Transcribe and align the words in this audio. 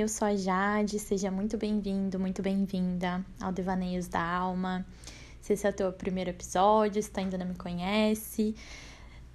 eu 0.00 0.08
sou 0.08 0.28
a 0.28 0.36
Jade, 0.36 0.96
seja 0.98 1.28
muito 1.28 1.58
bem-vindo, 1.58 2.20
muito 2.20 2.40
bem-vinda 2.40 3.24
ao 3.40 3.50
Devaneios 3.50 4.06
da 4.06 4.22
Alma. 4.22 4.86
Se 5.40 5.54
esse 5.54 5.66
é 5.66 5.70
o 5.70 5.72
teu 5.72 5.92
primeiro 5.92 6.30
episódio, 6.30 7.02
se 7.02 7.10
tu 7.10 7.18
ainda 7.18 7.36
não 7.36 7.46
me 7.46 7.56
conhece, 7.56 8.54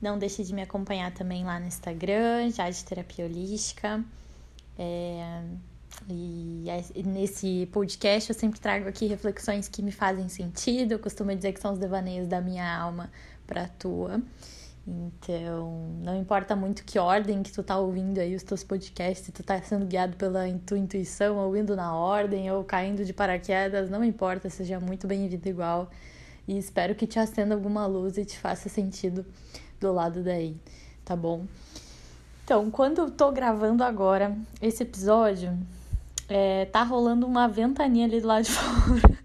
não 0.02 0.18
deixe 0.18 0.41
de 0.41 0.54
me 0.54 0.62
acompanhar 0.62 1.13
também 1.13 1.44
lá 1.44 1.59
no 1.59 1.68
Instagram, 1.68 2.49
Jade 2.49 2.81
Terapia 2.86 3.26
Holística. 3.26 4.02
É, 4.80 5.44
e 6.07 6.66
nesse 7.05 7.68
podcast 7.71 8.30
eu 8.30 8.39
sempre 8.39 8.57
trago 8.59 8.88
aqui 8.88 9.05
reflexões 9.05 9.68
que 9.68 9.82
me 9.82 9.91
fazem 9.91 10.30
sentido. 10.30 10.93
Eu 10.93 11.00
costumo 11.00 11.36
dizer 11.36 11.52
que 11.52 11.59
são 11.59 11.73
os 11.73 11.80
devaneios 11.80 12.27
da 12.27 12.39
minha 12.39 12.73
alma 12.73 13.11
para 13.45 13.64
a 13.64 13.67
tua. 13.67 14.22
Então, 14.86 15.96
não 16.04 16.20
importa 16.20 16.55
muito 16.58 16.84
que 16.84 17.00
ordem 17.00 17.42
que 17.42 17.52
tu 17.52 17.64
tá 17.64 17.78
ouvindo 17.78 18.20
aí 18.20 18.36
os 18.36 18.44
teus 18.44 18.66
podcasts, 18.66 19.26
se 19.26 19.32
tu 19.32 19.42
tá 19.42 19.62
sendo 19.62 19.86
guiado 19.86 20.18
pela 20.18 20.42
tua 20.66 20.78
intuição, 20.78 21.38
ouvindo 21.38 21.73
na 21.73 21.96
ordem 21.96 22.52
ou 22.52 22.66
caindo 22.66 23.06
de 23.06 23.14
paraquedas, 23.14 23.90
não 23.90 24.04
importa, 24.04 24.50
seja 24.50 24.82
muito 24.82 25.08
bem-vindo 25.08 25.48
igual. 25.48 25.90
E 26.46 26.58
espero 26.58 26.96
que 26.96 27.08
te 27.08 27.18
acenda 27.18 27.56
alguma 27.56 27.86
luz 27.86 28.18
e 28.18 28.26
te 28.26 28.38
faça 28.38 28.68
sentido 28.68 29.26
do 29.80 29.94
lado 29.94 30.22
daí, 30.22 30.58
tá 31.06 31.16
bom? 31.16 31.45
Então, 32.44 32.70
quando 32.70 33.00
eu 33.00 33.09
tô 33.09 33.31
gravando 33.31 33.86
agora 33.86 34.36
esse 34.62 34.84
episódio, 34.84 35.58
é, 36.28 36.66
tá 36.66 36.84
rolando 36.84 37.26
uma 37.26 37.48
ventania 37.48 38.04
ali 38.04 38.20
do 38.20 38.28
lado 38.28 38.44
de 38.44 38.52
fora. 38.54 39.23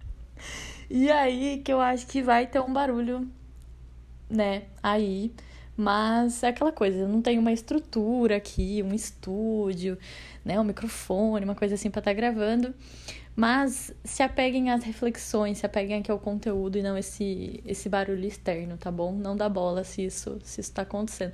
E 0.89 1.11
aí 1.11 1.61
que 1.65 1.73
eu 1.73 1.81
acho 1.81 2.06
que 2.06 2.23
vai 2.23 2.47
ter 2.47 2.61
um 2.61 2.73
barulho, 2.73 3.29
né? 4.31 4.62
Aí 4.81 5.34
mas 5.78 6.42
é 6.42 6.48
aquela 6.48 6.72
coisa, 6.72 6.98
eu 6.98 7.08
não 7.08 7.22
tenho 7.22 7.41
uma 7.41 7.53
estrutura 7.53 8.34
aqui, 8.36 8.83
um 8.83 8.92
estúdio, 8.92 9.97
né, 10.44 10.58
um 10.58 10.64
microfone, 10.64 11.44
uma 11.44 11.55
coisa 11.55 11.77
assim 11.77 11.89
para 11.89 12.00
estar 12.00 12.11
tá 12.11 12.14
gravando. 12.16 12.75
Mas 13.36 13.94
se 14.03 14.20
apeguem 14.20 14.72
às 14.72 14.83
reflexões, 14.83 15.58
se 15.58 15.66
apeguem 15.66 16.00
aqui 16.00 16.11
ao 16.11 16.19
conteúdo 16.19 16.77
e 16.77 16.83
não 16.83 16.98
esse, 16.98 17.62
esse 17.64 17.88
barulho 17.88 18.25
externo, 18.27 18.77
tá 18.77 18.91
bom? 18.91 19.12
Não 19.12 19.36
dá 19.36 19.48
bola 19.48 19.84
se 19.84 20.05
isso, 20.05 20.41
se 20.42 20.61
isso 20.61 20.72
tá 20.72 20.83
acontecendo. 20.83 21.33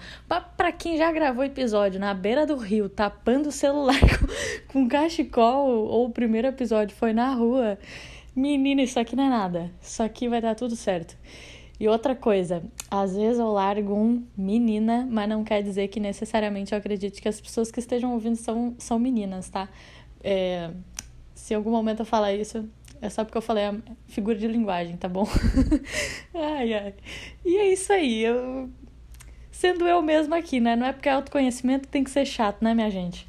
Pra 0.59 0.71
quem 0.71 0.99
já 0.99 1.11
gravou 1.11 1.43
episódio 1.43 1.99
na 1.99 2.13
beira 2.13 2.47
do 2.47 2.57
rio, 2.59 2.91
tapando 2.91 3.49
o 3.49 3.53
celular 3.53 3.99
com, 4.69 4.83
com 4.83 4.89
cachecol, 4.89 5.71
ou 5.71 6.05
o 6.05 6.11
primeiro 6.11 6.49
episódio 6.49 6.95
foi 6.95 7.15
na 7.15 7.33
rua, 7.33 7.79
menina, 8.37 8.83
isso 8.83 9.01
aqui 9.01 9.17
não 9.17 9.25
é 9.25 9.31
nada. 9.31 9.71
Isso 9.81 10.03
aqui 10.03 10.29
vai 10.29 10.43
dar 10.43 10.55
tudo 10.55 10.77
certo. 10.77 11.17
E 11.85 11.89
outra 11.89 12.17
coisa, 12.17 12.63
às 12.91 13.15
vezes 13.15 13.39
eu 13.39 13.53
largo 13.53 13.93
um 13.93 14.25
menina, 14.35 15.07
mas 15.11 15.29
não 15.29 15.45
quer 15.45 15.63
dizer 15.63 15.89
que 15.89 16.01
necessariamente 16.01 16.73
eu 16.73 16.79
acredite 16.79 17.21
que 17.21 17.29
as 17.29 17.39
pessoas 17.39 17.71
que 17.71 17.79
estejam 17.79 18.15
ouvindo 18.15 18.37
são, 18.37 18.75
são 18.79 18.99
meninas, 18.99 19.51
tá? 19.51 19.69
É, 20.23 20.71
se 21.35 21.53
em 21.53 21.59
algum 21.59 21.71
momento 21.71 22.01
eu 22.01 22.07
falar 22.07 22.33
isso, 22.33 22.67
é 23.03 23.11
só 23.11 23.23
porque 23.23 23.37
eu 23.37 23.43
falei 23.43 23.65
a 23.65 23.75
figura 24.07 24.35
de 24.35 24.49
linguagem, 24.49 24.97
tá 24.97 25.11
bom? 25.11 25.29
ai, 26.33 26.73
ai. 26.73 26.95
E 27.45 27.55
é 27.59 27.71
isso 27.71 27.93
aí, 27.93 28.23
eu. 28.25 28.71
Sendo 29.53 29.87
eu 29.87 30.01
mesma 30.01 30.39
aqui, 30.39 30.61
né? 30.61 30.75
Não 30.77 30.87
é 30.87 30.93
porque 30.95 31.11
é 31.11 31.13
autoconhecimento 31.13 31.83
que 31.83 31.93
tem 31.93 32.03
que 32.03 32.11
ser 32.11 32.25
chato, 32.25 32.63
né, 32.63 32.73
minha 32.73 32.91
gente? 32.91 33.29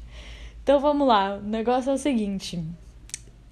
Então 0.62 0.80
vamos 0.80 1.06
lá, 1.06 1.36
o 1.36 1.42
negócio 1.42 1.90
é 1.90 1.92
o 1.92 1.98
seguinte. 1.98 2.64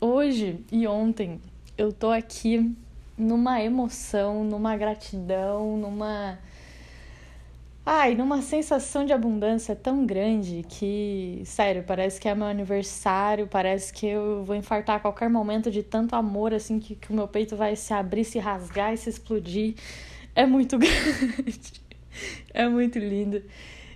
Hoje 0.01 0.65
e 0.73 0.87
ontem 0.87 1.43
eu 1.77 1.93
tô 1.93 2.11
aqui 2.11 2.75
numa 3.17 3.63
emoção, 3.63 4.45
numa 4.45 4.77
gratidão, 4.77 5.77
numa. 5.77 6.39
Ai, 7.87 8.15
numa 8.15 8.41
sensação 8.41 9.05
de 9.05 9.13
abundância 9.13 9.77
tão 9.77 10.07
grande 10.07 10.65
que, 10.67 11.43
sério, 11.45 11.85
parece 11.87 12.19
que 12.19 12.27
é 12.27 12.35
meu 12.35 12.47
aniversário, 12.47 13.47
parece 13.47 13.93
que 13.93 14.07
eu 14.07 14.43
vou 14.43 14.57
infartar 14.57 14.97
a 14.97 15.01
qualquer 15.01 15.29
momento 15.29 15.71
de 15.71 15.83
tanto 15.83 16.17
amor, 16.17 16.55
assim, 16.55 16.81
que, 16.81 16.95
que 16.95 17.13
o 17.13 17.15
meu 17.15 17.29
peito 17.29 17.57
vai 17.57 17.77
se 17.77 17.93
abrir, 17.93 18.25
se 18.25 18.39
rasgar 18.39 18.95
e 18.95 18.97
se 18.97 19.11
explodir. 19.11 19.75
É 20.35 20.47
muito 20.47 20.79
grande. 20.79 21.83
é 22.55 22.69
muito 22.69 22.99
lindo. 22.99 23.43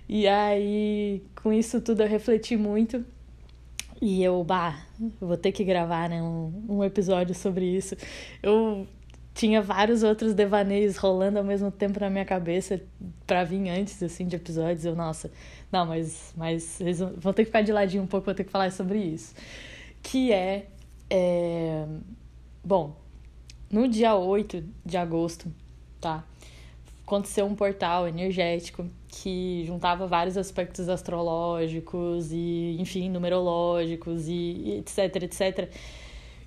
E 0.07 0.27
aí, 0.27 1.23
com 1.41 1.51
isso 1.51 1.81
tudo, 1.81 2.03
eu 2.03 2.07
refleti 2.07 2.55
muito. 2.55 3.03
E 4.01 4.23
eu, 4.23 4.43
bah, 4.43 4.85
vou 5.19 5.35
ter 5.35 5.51
que 5.51 5.63
gravar, 5.63 6.09
né, 6.09 6.21
um, 6.21 6.63
um 6.69 6.83
episódio 6.83 7.35
sobre 7.35 7.65
isso. 7.65 7.95
Eu 8.41 8.87
tinha 9.39 9.61
vários 9.61 10.03
outros 10.03 10.33
devaneios 10.33 10.97
rolando 10.97 11.37
ao 11.37 11.45
mesmo 11.45 11.71
tempo 11.71 11.97
na 11.97 12.09
minha 12.09 12.25
cabeça 12.25 12.81
para 13.25 13.45
vir 13.45 13.69
antes 13.69 14.03
assim 14.03 14.27
de 14.27 14.35
episódios. 14.35 14.83
Eu, 14.83 14.97
nossa, 14.97 15.31
não, 15.71 15.85
mas 15.85 16.33
mas 16.35 16.81
vão 17.15 17.31
ter 17.31 17.43
que 17.43 17.45
ficar 17.45 17.61
de 17.61 17.71
ladinho 17.71 18.03
um 18.03 18.07
pouco, 18.07 18.25
vou 18.25 18.35
ter 18.35 18.43
que 18.43 18.51
falar 18.51 18.69
sobre 18.69 18.99
isso. 18.99 19.33
Que 20.03 20.33
é, 20.33 20.67
é 21.09 21.85
bom, 22.61 22.97
no 23.71 23.87
dia 23.87 24.13
8 24.13 24.61
de 24.85 24.97
agosto, 24.97 25.49
tá? 26.01 26.25
Aconteceu 27.07 27.45
um 27.45 27.55
portal 27.55 28.09
energético 28.09 28.85
que 29.07 29.63
juntava 29.65 30.05
vários 30.05 30.35
aspectos 30.35 30.89
astrológicos 30.89 32.33
e, 32.33 32.75
enfim, 32.77 33.09
numerológicos 33.09 34.27
e 34.27 34.79
etc, 34.79 35.23
etc, 35.23 35.71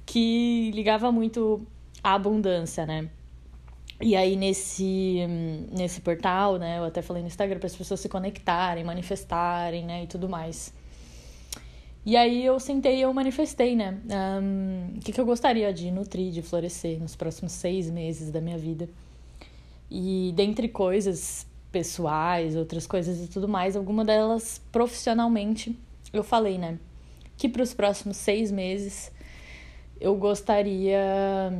que 0.04 0.70
ligava 0.74 1.10
muito 1.10 1.66
a 2.02 2.14
abundância, 2.14 2.84
né? 2.84 3.08
E 4.00 4.16
aí 4.16 4.34
nesse, 4.34 5.20
nesse 5.70 6.00
portal, 6.00 6.58
né, 6.58 6.78
eu 6.78 6.84
até 6.84 7.00
falei 7.00 7.22
no 7.22 7.28
Instagram 7.28 7.58
para 7.58 7.68
as 7.68 7.76
pessoas 7.76 8.00
se 8.00 8.08
conectarem, 8.08 8.82
manifestarem, 8.82 9.84
né, 9.84 10.02
e 10.02 10.06
tudo 10.08 10.28
mais. 10.28 10.74
E 12.04 12.16
aí 12.16 12.44
eu 12.44 12.58
sentei 12.58 12.98
e 12.98 13.02
eu 13.02 13.14
manifestei, 13.14 13.76
né, 13.76 13.96
um, 14.42 14.96
o 14.96 15.00
que, 15.00 15.12
que 15.12 15.20
eu 15.20 15.24
gostaria 15.24 15.72
de 15.72 15.88
nutrir, 15.92 16.32
de 16.32 16.42
florescer 16.42 17.00
nos 17.00 17.14
próximos 17.14 17.52
seis 17.52 17.88
meses 17.88 18.32
da 18.32 18.40
minha 18.40 18.58
vida. 18.58 18.88
E 19.88 20.32
dentre 20.34 20.68
coisas 20.68 21.46
pessoais, 21.70 22.56
outras 22.56 22.88
coisas 22.88 23.24
e 23.24 23.28
tudo 23.28 23.46
mais, 23.46 23.76
alguma 23.76 24.04
delas 24.04 24.60
profissionalmente, 24.72 25.78
eu 26.12 26.24
falei, 26.24 26.58
né, 26.58 26.76
que 27.36 27.48
para 27.48 27.62
os 27.62 27.72
próximos 27.72 28.16
seis 28.16 28.50
meses 28.50 29.12
eu 30.00 30.16
gostaria 30.16 31.52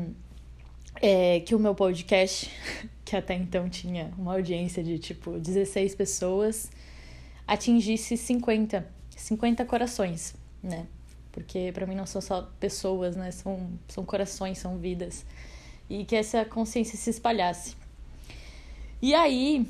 é, 1.02 1.40
que 1.40 1.52
o 1.52 1.58
meu 1.58 1.74
podcast, 1.74 2.48
que 3.04 3.16
até 3.16 3.34
então 3.34 3.68
tinha 3.68 4.12
uma 4.16 4.34
audiência 4.34 4.84
de 4.84 5.00
tipo 5.00 5.32
16 5.32 5.96
pessoas, 5.96 6.70
atingisse 7.44 8.16
50, 8.16 8.86
50 9.10 9.64
corações, 9.64 10.34
né? 10.62 10.86
Porque 11.32 11.72
para 11.74 11.86
mim 11.86 11.96
não 11.96 12.06
são 12.06 12.20
só 12.20 12.48
pessoas, 12.60 13.16
né? 13.16 13.32
São, 13.32 13.68
são 13.88 14.04
corações, 14.04 14.58
são 14.58 14.78
vidas. 14.78 15.26
E 15.90 16.04
que 16.04 16.14
essa 16.14 16.44
consciência 16.44 16.96
se 16.96 17.10
espalhasse. 17.10 17.74
E 19.00 19.12
aí, 19.14 19.66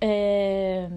é, 0.00 0.88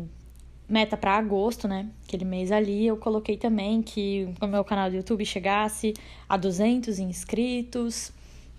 meta 0.69 0.95
para 0.95 1.17
agosto, 1.17 1.67
né? 1.67 1.89
Aquele 2.07 2.23
mês 2.23 2.51
ali, 2.51 2.87
eu 2.87 2.95
coloquei 2.95 3.35
também 3.35 3.81
que 3.81 4.29
o 4.39 4.47
meu 4.47 4.63
canal 4.63 4.89
do 4.89 4.95
YouTube 4.95 5.25
chegasse 5.25 5.93
a 6.29 6.37
200 6.37 6.99
inscritos 6.99 8.13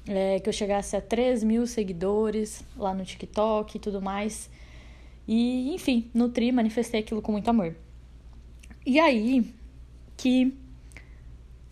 é, 0.06 0.40
que 0.40 0.48
eu 0.48 0.52
chegasse 0.52 0.96
a 0.96 1.00
3 1.00 1.44
mil 1.44 1.66
seguidores 1.66 2.64
lá 2.76 2.94
no 2.94 3.04
TikTok 3.04 3.76
e 3.76 3.80
tudo 3.80 4.00
mais. 4.00 4.50
E, 5.26 5.74
enfim, 5.74 6.10
nutri, 6.12 6.50
manifestei 6.50 7.00
aquilo 7.00 7.22
com 7.22 7.32
muito 7.32 7.48
amor. 7.48 7.74
E 8.84 8.98
aí, 8.98 9.46
que 10.16 10.52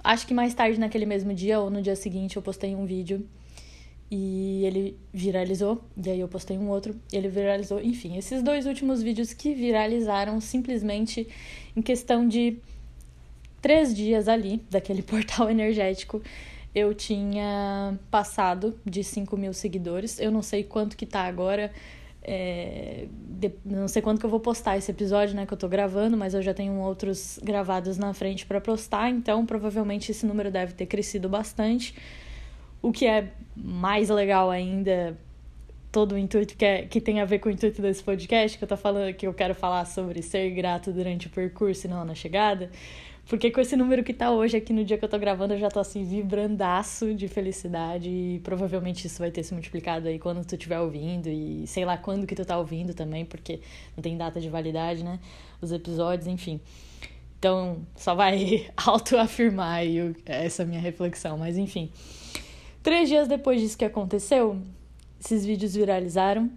acho 0.03 0.27
que 0.27 0.35
mais 0.35 0.55
tarde 0.55 0.79
naquele 0.79 1.07
mesmo 1.07 1.35
dia 1.35 1.61
ou 1.61 1.71
no 1.71 1.83
dia 1.83 1.97
seguinte 1.97 2.37
eu 2.37 2.43
postei 2.43 2.75
um 2.75 2.87
vídeo 2.87 3.27
e 4.11 4.65
ele 4.65 4.99
viralizou, 5.13 5.85
e 5.97 6.11
aí 6.11 6.19
eu 6.19 6.27
postei 6.27 6.59
um 6.59 6.69
outro, 6.69 6.99
e 7.13 7.17
ele 7.17 7.29
viralizou. 7.29 7.81
Enfim, 7.81 8.17
esses 8.17 8.43
dois 8.43 8.67
últimos 8.67 9.01
vídeos 9.01 9.33
que 9.33 9.55
viralizaram 9.55 10.41
simplesmente 10.41 11.29
em 11.77 11.81
questão 11.81 12.27
de 12.27 12.59
três 13.63 13.95
dias 13.95 14.27
ali, 14.27 14.63
daquele 14.69 15.03
portal 15.05 15.49
energético, 15.49 16.21
eu 16.75 16.95
tinha 16.95 17.99
passado 18.11 18.79
de 18.85 19.03
5 19.03 19.37
mil 19.37 19.53
seguidores. 19.53 20.21
Eu 20.21 20.31
não 20.31 20.43
sei 20.43 20.63
quanto 20.63 20.97
que 20.97 21.07
tá 21.07 21.23
agora. 21.23 21.73
É, 22.23 23.07
de, 23.11 23.51
não 23.65 23.89
sei 23.89 24.03
quando 24.03 24.21
que 24.21 24.27
eu 24.27 24.31
vou 24.31 24.41
postar 24.41 24.77
esse 24.77 24.91
episódio, 24.91 25.35
né, 25.35 25.47
que 25.47 25.55
eu 25.55 25.59
tô 25.59 25.69
gravando, 25.69 26.17
mas 26.17 26.35
eu 26.35 26.43
já 26.43 26.53
tenho 26.53 26.75
outros 26.75 27.41
gravados 27.43 27.97
na 27.97 28.13
frente 28.13 28.45
para 28.45 28.61
postar, 28.61 29.09
então 29.09 29.47
provavelmente 29.47 30.13
esse 30.13 30.27
número 30.27 30.51
deve 30.51 30.75
ter 30.75 30.87
crescido 30.87 31.29
bastante. 31.29 31.95
O 32.83 32.93
que 32.93 33.07
é 33.07 33.33
mais 33.57 34.11
legal 34.11 34.51
ainda, 34.51 35.17
todo 35.91 36.13
o 36.13 36.19
intuito 36.19 36.57
que, 36.57 36.65
é, 36.65 36.83
que 36.83 37.01
tem 37.01 37.21
a 37.21 37.25
ver 37.25 37.39
com 37.39 37.49
o 37.49 37.53
intuito 37.53 37.81
desse 37.81 38.03
podcast, 38.03 38.57
que 38.57 38.65
eu 38.65 38.69
tô 38.69 38.77
falando 38.77 39.15
que 39.15 39.27
eu 39.27 39.35
quero 39.35 39.55
falar 39.55 39.87
sobre 39.87 40.23
ser 40.23 40.51
grato 40.51 40.93
durante 40.93 41.27
o 41.27 41.31
percurso 41.31 41.87
e 41.87 41.91
não 41.91 42.05
na 42.05 42.15
chegada. 42.15 42.71
Porque 43.31 43.49
com 43.49 43.61
esse 43.61 43.77
número 43.77 44.03
que 44.03 44.13
tá 44.13 44.33
hoje 44.33 44.57
aqui 44.57 44.73
no 44.73 44.85
dia 44.85 44.99
que 44.99 45.05
eu 45.05 45.09
tô 45.09 45.17
gravando, 45.17 45.55
eu 45.55 45.59
já 45.61 45.69
tô 45.69 45.79
assim 45.79 46.03
vibrandaço 46.03 47.15
de 47.15 47.29
felicidade 47.29 48.11
e 48.11 48.41
provavelmente 48.41 49.07
isso 49.07 49.21
vai 49.21 49.31
ter 49.31 49.45
se 49.45 49.55
multiplicado 49.55 50.09
aí 50.09 50.19
quando 50.19 50.45
tu 50.45 50.57
estiver 50.57 50.81
ouvindo 50.81 51.29
e 51.29 51.65
sei 51.65 51.85
lá 51.85 51.97
quando 51.97 52.27
que 52.27 52.35
tu 52.35 52.45
tá 52.45 52.59
ouvindo 52.59 52.93
também, 52.93 53.25
porque 53.25 53.61
não 53.97 54.03
tem 54.03 54.17
data 54.17 54.41
de 54.41 54.49
validade, 54.49 55.05
né? 55.05 55.21
Os 55.63 55.71
episódios, 55.71 56.27
enfim. 56.27 56.61
Então, 57.39 57.87
só 57.95 58.17
vai 58.17 58.69
autoafirmar 58.77 59.83
essa 60.27 60.65
minha 60.65 60.81
reflexão, 60.81 61.39
mas 61.39 61.57
enfim. 61.57 61.89
Três 62.83 63.09
dias 63.09 63.29
depois 63.29 63.61
disso 63.61 63.79
que 63.79 63.85
aconteceu, 63.85 64.61
esses 65.21 65.47
vídeos 65.47 65.75
viralizaram 65.75 66.51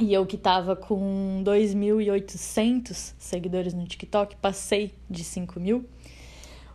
e 0.00 0.12
eu 0.12 0.26
que 0.26 0.36
tava 0.36 0.74
com 0.74 1.42
2.800 1.44 3.14
seguidores 3.18 3.74
no 3.74 3.84
TikTok, 3.84 4.36
passei 4.36 4.92
de 5.08 5.22
5 5.22 5.60
mil. 5.60 5.84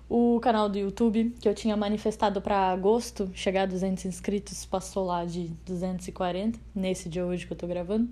O 0.10 0.40
canal 0.40 0.68
do 0.70 0.78
YouTube, 0.78 1.36
que 1.40 1.48
eu 1.48 1.54
tinha 1.54 1.76
manifestado 1.78 2.42
para 2.42 2.72
agosto 2.72 3.30
chegar 3.34 3.64
a 3.64 3.66
200 3.66 4.06
inscritos, 4.06 4.66
passou 4.66 5.06
lá 5.06 5.26
de 5.26 5.52
240, 5.66 6.60
nesse 6.74 7.10
dia 7.10 7.26
hoje 7.26 7.46
que 7.46 7.54
eu 7.54 7.58
tô 7.58 7.68
gravando. 7.68 8.10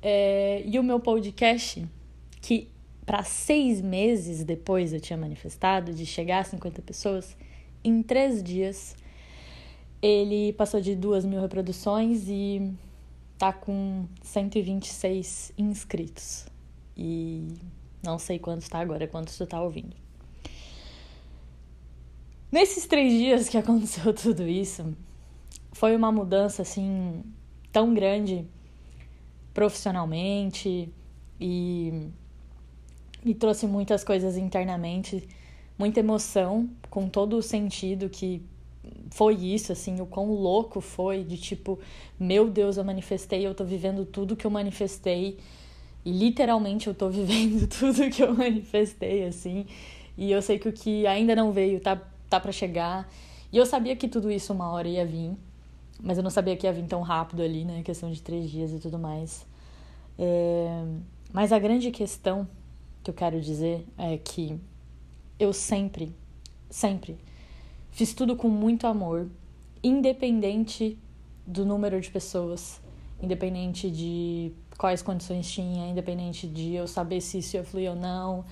É, 0.00 0.62
e 0.64 0.78
o 0.78 0.82
meu 0.82 0.98
podcast, 0.98 1.86
que 2.40 2.68
para 3.04 3.24
seis 3.24 3.80
meses 3.80 4.44
depois 4.44 4.92
eu 4.92 5.00
tinha 5.00 5.16
manifestado 5.16 5.92
de 5.92 6.06
chegar 6.06 6.38
a 6.38 6.44
50 6.44 6.80
pessoas, 6.80 7.36
em 7.84 8.02
três 8.02 8.42
dias 8.42 8.96
ele 10.00 10.52
passou 10.54 10.80
de 10.80 10.96
duas 10.96 11.24
mil 11.24 11.40
reproduções 11.40 12.28
e 12.28 12.72
tá 13.42 13.52
com 13.52 14.06
126 14.22 15.52
inscritos. 15.58 16.46
E 16.96 17.48
não 18.00 18.16
sei 18.16 18.38
quantos 18.38 18.68
tá 18.68 18.78
agora, 18.78 19.08
quantos 19.08 19.36
tu 19.36 19.44
tá 19.44 19.60
ouvindo. 19.60 19.96
Nesses 22.52 22.86
três 22.86 23.12
dias 23.12 23.48
que 23.48 23.58
aconteceu 23.58 24.14
tudo 24.14 24.46
isso, 24.46 24.96
foi 25.72 25.96
uma 25.96 26.12
mudança 26.12 26.62
assim 26.62 27.24
tão 27.72 27.92
grande 27.92 28.46
profissionalmente 29.52 30.88
e 31.40 32.10
me 33.24 33.34
trouxe 33.34 33.66
muitas 33.66 34.04
coisas 34.04 34.36
internamente, 34.36 35.28
muita 35.76 35.98
emoção, 35.98 36.70
com 36.88 37.08
todo 37.08 37.38
o 37.38 37.42
sentido 37.42 38.08
que 38.08 38.40
foi 39.10 39.34
isso, 39.34 39.72
assim, 39.72 40.00
o 40.00 40.06
quão 40.06 40.32
louco 40.32 40.80
foi 40.80 41.22
de 41.22 41.36
tipo, 41.36 41.78
meu 42.18 42.48
Deus, 42.50 42.76
eu 42.76 42.84
manifestei, 42.84 43.46
eu 43.46 43.54
tô 43.54 43.64
vivendo 43.64 44.04
tudo 44.04 44.36
que 44.36 44.46
eu 44.46 44.50
manifestei. 44.50 45.38
E 46.04 46.10
literalmente 46.10 46.88
eu 46.88 46.94
tô 46.94 47.08
vivendo 47.10 47.66
tudo 47.68 48.10
que 48.10 48.22
eu 48.22 48.34
manifestei, 48.34 49.24
assim. 49.26 49.66
E 50.16 50.30
eu 50.30 50.42
sei 50.42 50.58
que 50.58 50.68
o 50.68 50.72
que 50.72 51.06
ainda 51.06 51.34
não 51.36 51.52
veio 51.52 51.80
tá, 51.80 52.00
tá 52.28 52.40
para 52.40 52.52
chegar. 52.52 53.08
E 53.52 53.56
eu 53.56 53.66
sabia 53.66 53.94
que 53.94 54.08
tudo 54.08 54.30
isso 54.30 54.52
uma 54.52 54.70
hora 54.70 54.88
ia 54.88 55.06
vir. 55.06 55.32
Mas 56.00 56.16
eu 56.16 56.24
não 56.24 56.30
sabia 56.30 56.56
que 56.56 56.66
ia 56.66 56.72
vir 56.72 56.86
tão 56.86 57.02
rápido 57.02 57.42
ali, 57.42 57.64
né? 57.64 57.82
Questão 57.82 58.10
de 58.10 58.20
três 58.20 58.50
dias 58.50 58.72
e 58.72 58.78
tudo 58.78 58.98
mais. 58.98 59.46
É... 60.18 60.84
Mas 61.32 61.52
a 61.52 61.58
grande 61.58 61.90
questão 61.90 62.48
que 63.04 63.10
eu 63.10 63.14
quero 63.14 63.40
dizer 63.40 63.86
é 63.96 64.18
que 64.18 64.58
eu 65.38 65.52
sempre, 65.52 66.14
sempre 66.68 67.16
Fiz 67.92 68.14
tudo 68.14 68.34
com 68.34 68.48
muito 68.48 68.86
amor, 68.86 69.28
independente 69.84 70.98
do 71.46 71.66
número 71.66 72.00
de 72.00 72.10
pessoas, 72.10 72.80
independente 73.20 73.90
de 73.90 74.50
quais 74.78 75.02
condições 75.02 75.50
tinha, 75.50 75.86
independente 75.86 76.46
de 76.46 76.72
eu 76.72 76.88
saber 76.88 77.20
se 77.20 77.38
isso 77.38 77.54
ia 77.54 77.62
fluir 77.62 77.90
ou 77.90 77.96
não. 77.96 78.46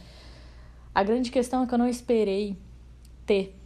A 0.95 1.03
grande 1.03 1.31
questão 1.31 1.63
é 1.63 1.67
que 1.67 1.73
eu 1.73 1.79
não 1.79 1.89
esperei 1.89 2.55
ter 3.25 3.57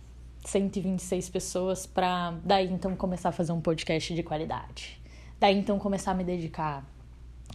126 0.44 1.28
pessoas 1.30 1.86
para 1.86 2.38
daí 2.44 2.70
então 2.70 2.94
começar 2.94 3.30
a 3.30 3.32
fazer 3.32 3.50
um 3.50 3.60
podcast 3.60 4.14
de 4.14 4.22
qualidade. 4.22 5.02
Daí 5.40 5.58
então 5.58 5.76
começar 5.80 6.12
a 6.12 6.14
me 6.14 6.22
dedicar. 6.22 6.88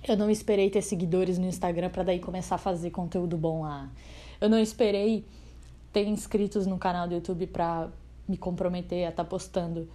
Eu 0.06 0.18
não 0.18 0.30
esperei 0.30 0.69
ter 0.69 0.81
seguidores 0.81 1.38
no 1.38 1.48
Instagram 1.48 1.89
para 1.89 2.04
daí 2.04 2.19
começar 2.19 2.56
a 2.56 2.57
fazer 2.57 2.89
conteúdo 2.89 3.38
bom 3.38 3.62
lá. 3.62 3.89
Eu 4.42 4.50
não 4.50 4.60
esperei 4.60 5.25
ter 5.94 6.06
inscritos 6.06 6.68
no 6.68 6.77
canal 6.77 7.07
do 7.07 7.13
YouTube 7.13 7.48
para 7.48 7.89
me 8.29 8.37
comprometer 8.37 9.05
a 9.05 9.09
estar 9.09 9.23
tá 9.23 9.29
postando 9.29 9.89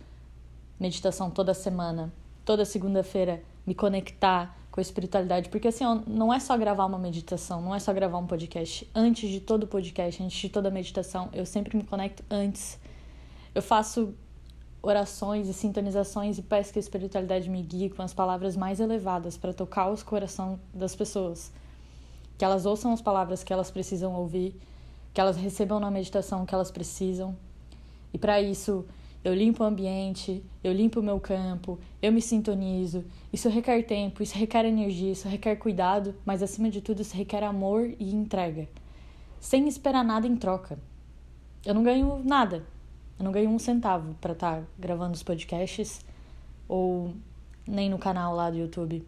meditação 0.78 1.31
toda 1.31 1.54
semana, 1.54 2.12
toda 2.44 2.64
segunda-feira, 2.64 3.40
me 3.64 3.75
conectar 3.75 4.58
com 4.70 4.81
a 4.81 4.82
espiritualidade, 4.82 5.48
porque 5.48 5.69
assim, 5.69 5.84
não 6.04 6.34
é 6.34 6.40
só 6.40 6.58
gravar 6.58 6.84
uma 6.84 6.98
meditação, 6.98 7.62
não 7.62 7.72
é 7.72 7.78
só 7.78 7.92
gravar 7.92 8.19
um 8.19 8.26
podcast. 8.26 8.90
Antes 8.92 9.31
de 9.31 9.38
todo 9.38 9.69
podcast, 9.69 10.20
antes 10.20 10.36
de 10.36 10.48
toda 10.48 10.69
meditação, 10.69 11.28
eu 11.32 11.46
sempre 11.46 11.76
me 11.76 11.84
conecto 11.84 12.25
antes. 12.28 12.78
Eu 13.54 13.62
faço 13.62 14.12
orações 14.82 15.48
e 15.48 15.54
sintonizações 15.54 16.38
e 16.38 16.42
peço 16.42 16.72
que 16.72 16.78
a 16.78 16.80
espiritualidade 16.80 17.48
me 17.48 17.62
guie 17.62 17.88
com 17.88 18.02
as 18.02 18.12
palavras 18.12 18.56
mais 18.56 18.80
elevadas 18.80 19.37
para 19.37 19.54
tocar 19.54 19.88
os 19.90 20.02
corações 20.02 20.58
das 20.75 20.96
pessoas. 20.96 21.52
Que 22.37 22.44
elas 22.44 22.66
ouçam 22.66 22.92
as 22.92 23.00
palavras 23.00 23.44
que 23.44 23.52
elas 23.52 23.70
precisam 23.70 24.12
ouvir, 24.12 24.60
que 25.14 25.20
elas 25.20 25.37
recebam 25.37 25.78
na 25.78 25.88
meditação 25.88 26.44
que 26.44 26.52
elas 26.52 26.72
precisam, 26.72 27.37
e 28.14 28.19
para 28.19 28.40
isso, 28.40 28.87
eu 29.25 29.34
limpo 29.34 29.64
o 29.64 29.66
ambiente, 29.66 30.44
eu 30.62 30.72
limpo 30.72 31.00
o 31.00 31.02
meu 31.02 31.19
campo, 31.19 31.81
eu 32.00 32.12
me 32.12 32.22
sintonizo. 32.22 33.05
Isso 33.32 33.49
requer 33.49 33.82
tempo, 33.82 34.22
isso 34.22 34.38
requer 34.38 34.64
energia, 34.64 35.11
isso 35.11 35.26
requer 35.26 35.56
cuidado, 35.56 36.14
mas 36.25 36.40
acima 36.40 36.70
de 36.70 36.81
tudo, 36.81 37.02
isso 37.02 37.16
requer 37.16 37.43
amor 37.43 37.93
e 37.99 38.14
entrega. 38.14 38.69
Sem 39.40 39.66
esperar 39.66 40.05
nada 40.05 40.28
em 40.28 40.37
troca. 40.37 40.78
Eu 41.66 41.75
não 41.75 41.82
ganho 41.82 42.22
nada. 42.25 42.64
Eu 43.19 43.25
não 43.25 43.32
ganho 43.32 43.50
um 43.50 43.58
centavo 43.58 44.14
para 44.20 44.32
estar 44.32 44.61
tá 44.61 44.66
gravando 44.78 45.14
os 45.14 45.22
podcasts 45.25 46.00
ou 46.69 47.12
nem 47.66 47.90
no 47.90 47.99
canal 47.99 48.32
lá 48.32 48.49
do 48.49 48.58
YouTube. 48.58 49.05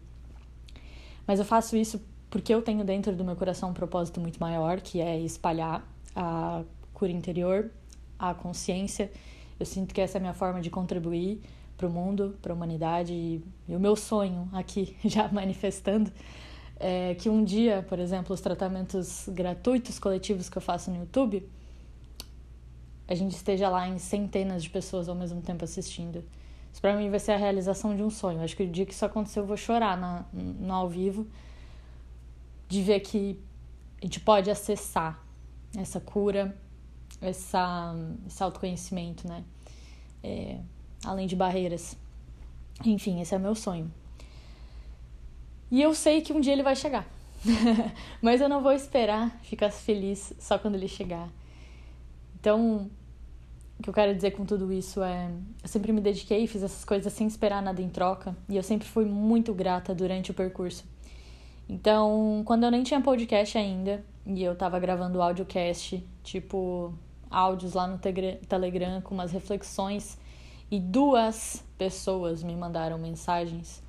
Mas 1.25 1.39
eu 1.39 1.45
faço 1.45 1.77
isso 1.77 2.01
porque 2.29 2.53
eu 2.53 2.61
tenho 2.61 2.83
dentro 2.83 3.15
do 3.15 3.23
meu 3.23 3.37
coração 3.37 3.69
um 3.69 3.73
propósito 3.73 4.19
muito 4.19 4.37
maior, 4.37 4.81
que 4.81 4.99
é 4.99 5.17
espalhar 5.17 5.87
a 6.13 6.63
cura 6.93 7.11
interior 7.11 7.71
a 8.17 8.33
consciência. 8.33 9.11
Eu 9.59 9.65
sinto 9.65 9.93
que 9.93 10.01
essa 10.01 10.17
é 10.17 10.19
a 10.19 10.21
minha 10.21 10.33
forma 10.33 10.61
de 10.61 10.69
contribuir 10.69 11.41
para 11.77 11.87
o 11.87 11.89
mundo, 11.89 12.37
para 12.41 12.51
a 12.51 12.55
humanidade. 12.55 13.13
E, 13.13 13.43
o 13.67 13.79
meu 13.79 13.95
sonho 13.95 14.49
aqui, 14.51 14.97
já 15.05 15.27
manifestando, 15.27 16.11
é 16.79 17.15
que 17.15 17.29
um 17.29 17.43
dia, 17.43 17.85
por 17.87 17.99
exemplo, 17.99 18.33
os 18.33 18.41
tratamentos 18.41 19.27
gratuitos 19.29 19.99
coletivos 19.99 20.49
que 20.49 20.57
eu 20.57 20.61
faço 20.61 20.91
no 20.91 20.97
YouTube, 20.97 21.47
a 23.07 23.15
gente 23.15 23.35
esteja 23.35 23.69
lá 23.69 23.87
em 23.87 23.97
centenas 23.97 24.63
de 24.63 24.69
pessoas 24.69 25.07
ao 25.07 25.15
mesmo 25.15 25.41
tempo 25.41 25.63
assistindo. 25.63 26.23
Isso 26.71 26.81
para 26.81 26.95
mim 26.95 27.09
vai 27.09 27.19
ser 27.19 27.31
a 27.31 27.37
realização 27.37 27.95
de 27.95 28.03
um 28.03 28.09
sonho. 28.09 28.41
Acho 28.41 28.55
que 28.55 28.63
o 28.63 28.67
dia 28.67 28.85
que 28.85 28.93
isso 28.93 29.05
acontecer 29.05 29.39
eu 29.39 29.45
vou 29.45 29.57
chorar 29.57 29.97
na, 29.97 30.25
no 30.33 30.73
ao 30.73 30.89
vivo 30.89 31.25
de 32.67 32.81
ver 32.81 32.99
que 32.99 33.39
a 34.01 34.05
gente 34.05 34.19
pode 34.19 34.51
acessar 34.51 35.23
essa 35.75 35.99
cura, 35.99 36.55
essa, 37.21 37.95
esse 38.25 38.41
autoconhecimento, 38.41 39.27
né? 39.27 39.43
É, 40.23 40.59
além 41.03 41.27
de 41.27 41.35
barreiras. 41.35 41.97
Enfim, 42.85 43.21
esse 43.21 43.33
é 43.33 43.37
o 43.37 43.41
meu 43.41 43.55
sonho. 43.55 43.91
E 45.69 45.81
eu 45.81 45.93
sei 45.93 46.21
que 46.21 46.31
um 46.31 46.39
dia 46.39 46.53
ele 46.53 46.63
vai 46.63 46.75
chegar. 46.75 47.07
Mas 48.21 48.41
eu 48.41 48.49
não 48.49 48.61
vou 48.61 48.71
esperar 48.71 49.37
ficar 49.43 49.69
feliz 49.69 50.33
só 50.39 50.57
quando 50.57 50.75
ele 50.75 50.87
chegar. 50.87 51.29
Então, 52.39 52.89
o 53.79 53.83
que 53.83 53.89
eu 53.89 53.93
quero 53.93 54.15
dizer 54.15 54.31
com 54.31 54.45
tudo 54.45 54.71
isso 54.71 55.03
é: 55.03 55.29
eu 55.61 55.67
sempre 55.67 55.91
me 55.91 56.01
dediquei 56.01 56.43
e 56.43 56.47
fiz 56.47 56.63
essas 56.63 56.85
coisas 56.85 57.11
sem 57.13 57.27
esperar 57.27 57.61
nada 57.61 57.81
em 57.81 57.89
troca. 57.89 58.35
E 58.49 58.55
eu 58.55 58.63
sempre 58.63 58.87
fui 58.87 59.05
muito 59.05 59.53
grata 59.53 59.93
durante 59.93 60.31
o 60.31 60.33
percurso. 60.33 60.85
Então, 61.69 62.43
quando 62.45 62.63
eu 62.63 62.71
nem 62.71 62.81
tinha 62.81 63.01
podcast 63.01 63.57
ainda, 63.57 64.03
e 64.25 64.41
eu 64.41 64.55
tava 64.55 64.79
gravando 64.79 65.21
audiocast, 65.21 66.01
tipo, 66.23 66.93
áudios 67.29 67.73
lá 67.73 67.87
no 67.87 67.97
Telegram 67.97 69.01
com 69.01 69.13
umas 69.13 69.31
reflexões 69.31 70.17
e 70.69 70.79
duas 70.79 71.63
pessoas 71.77 72.43
me 72.43 72.55
mandaram 72.55 72.97
mensagens 72.97 73.81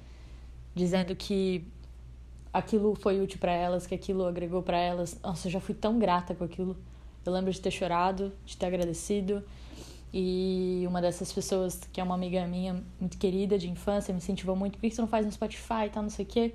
dizendo 0.74 1.14
que 1.16 1.66
aquilo 2.52 2.94
foi 2.94 3.20
útil 3.20 3.38
para 3.38 3.52
elas, 3.52 3.86
que 3.86 3.94
aquilo 3.94 4.26
agregou 4.26 4.62
para 4.62 4.78
elas. 4.78 5.18
Nossa, 5.22 5.48
eu 5.48 5.52
já 5.52 5.60
fui 5.60 5.74
tão 5.74 5.98
grata 5.98 6.34
com 6.34 6.44
aquilo. 6.44 6.76
Eu 7.24 7.32
lembro 7.32 7.52
de 7.52 7.60
ter 7.60 7.70
chorado, 7.70 8.32
de 8.46 8.56
ter 8.56 8.66
agradecido. 8.66 9.42
E 10.12 10.84
uma 10.86 11.02
dessas 11.02 11.32
pessoas, 11.32 11.80
que 11.92 12.00
é 12.00 12.04
uma 12.04 12.14
amiga 12.14 12.46
minha 12.46 12.82
muito 12.98 13.18
querida 13.18 13.58
de 13.58 13.68
infância, 13.68 14.12
me 14.12 14.18
incentivou 14.18 14.56
muito: 14.56 14.78
por 14.78 14.80
que 14.80 14.90
você 14.90 15.00
não 15.00 15.08
faz 15.08 15.26
no 15.26 15.32
Spotify 15.32 15.86
e 15.86 15.90
tal, 15.90 16.02
não 16.02 16.10
sei 16.10 16.24
o 16.24 16.28
quê. 16.28 16.54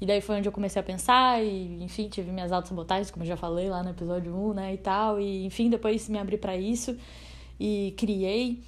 E 0.00 0.06
daí 0.06 0.20
foi 0.20 0.36
onde 0.36 0.48
eu 0.48 0.52
comecei 0.52 0.78
a 0.80 0.82
pensar 0.82 1.42
e, 1.42 1.82
enfim, 1.82 2.08
tive 2.08 2.30
minhas 2.30 2.52
auto-sabotagens, 2.52 3.10
como 3.10 3.24
eu 3.24 3.28
já 3.28 3.36
falei 3.36 3.68
lá 3.68 3.82
no 3.82 3.90
episódio 3.90 4.32
1, 4.34 4.54
né, 4.54 4.74
e 4.74 4.78
tal. 4.78 5.20
E, 5.20 5.44
enfim, 5.44 5.68
depois 5.68 6.08
me 6.08 6.18
abri 6.18 6.38
para 6.38 6.56
isso 6.56 6.96
e 7.58 7.94
criei. 7.96 8.62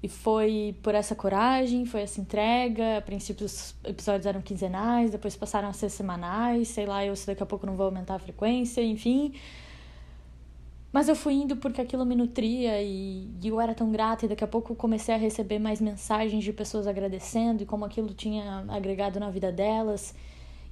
E 0.00 0.08
foi 0.08 0.76
por 0.80 0.94
essa 0.94 1.16
coragem, 1.16 1.84
foi 1.84 2.02
essa 2.02 2.20
entrega. 2.20 2.98
A 2.98 3.02
princípio 3.02 3.44
os 3.44 3.74
episódios 3.82 4.26
eram 4.26 4.40
quinzenais, 4.40 5.10
depois 5.10 5.34
passaram 5.34 5.68
a 5.68 5.72
ser 5.72 5.88
semanais, 5.88 6.68
sei 6.68 6.86
lá, 6.86 7.04
eu 7.04 7.16
se 7.16 7.26
daqui 7.26 7.42
a 7.42 7.46
pouco 7.46 7.66
não 7.66 7.74
vou 7.74 7.86
aumentar 7.86 8.14
a 8.14 8.18
frequência, 8.20 8.80
enfim. 8.80 9.34
Mas 10.92 11.08
eu 11.08 11.16
fui 11.16 11.34
indo 11.34 11.56
porque 11.56 11.80
aquilo 11.80 12.06
me 12.06 12.14
nutria 12.14 12.80
e, 12.80 13.28
e 13.42 13.48
eu 13.48 13.60
era 13.60 13.74
tão 13.74 13.90
grata, 13.90 14.24
e 14.24 14.28
daqui 14.28 14.44
a 14.44 14.46
pouco 14.46 14.74
comecei 14.74 15.14
a 15.14 15.18
receber 15.18 15.58
mais 15.58 15.80
mensagens 15.80 16.42
de 16.42 16.52
pessoas 16.52 16.86
agradecendo 16.86 17.62
e 17.62 17.66
como 17.66 17.84
aquilo 17.84 18.14
tinha 18.14 18.64
agregado 18.68 19.18
na 19.18 19.30
vida 19.30 19.50
delas. 19.52 20.14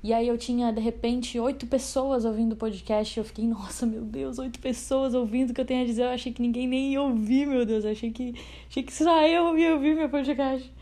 E 0.07 0.13
aí 0.13 0.29
eu 0.29 0.39
tinha, 0.39 0.73
de 0.73 0.81
repente, 0.81 1.37
oito 1.41 1.67
pessoas 1.67 2.25
ouvindo 2.25 2.53
o 2.53 2.57
podcast. 2.57 3.19
Eu 3.19 3.25
fiquei, 3.25 3.45
nossa, 3.45 3.85
meu 3.85 4.03
Deus, 4.03 4.39
oito 4.39 4.61
pessoas 4.61 5.15
ouvindo 5.15 5.51
o 5.51 5.53
que 5.53 5.61
eu 5.61 5.65
tenho 5.65 5.83
a 5.83 5.85
dizer. 5.85 6.05
Eu 6.05 6.11
achei 6.11 6.33
que 6.33 6.41
ninguém 6.41 6.69
nem 6.69 6.93
ia 6.93 7.03
ouvir, 7.03 7.45
meu 7.45 7.67
Deus. 7.67 7.85
Eu 7.85 7.91
achei 7.91 8.13
que, 8.13 8.33
achei 8.71 8.85
que 8.85 8.93
só 8.93 9.27
eu 9.27 9.59
ia 9.59 9.75
ouvir 9.75 9.97
meu 9.97 10.09
podcast. 10.09 10.73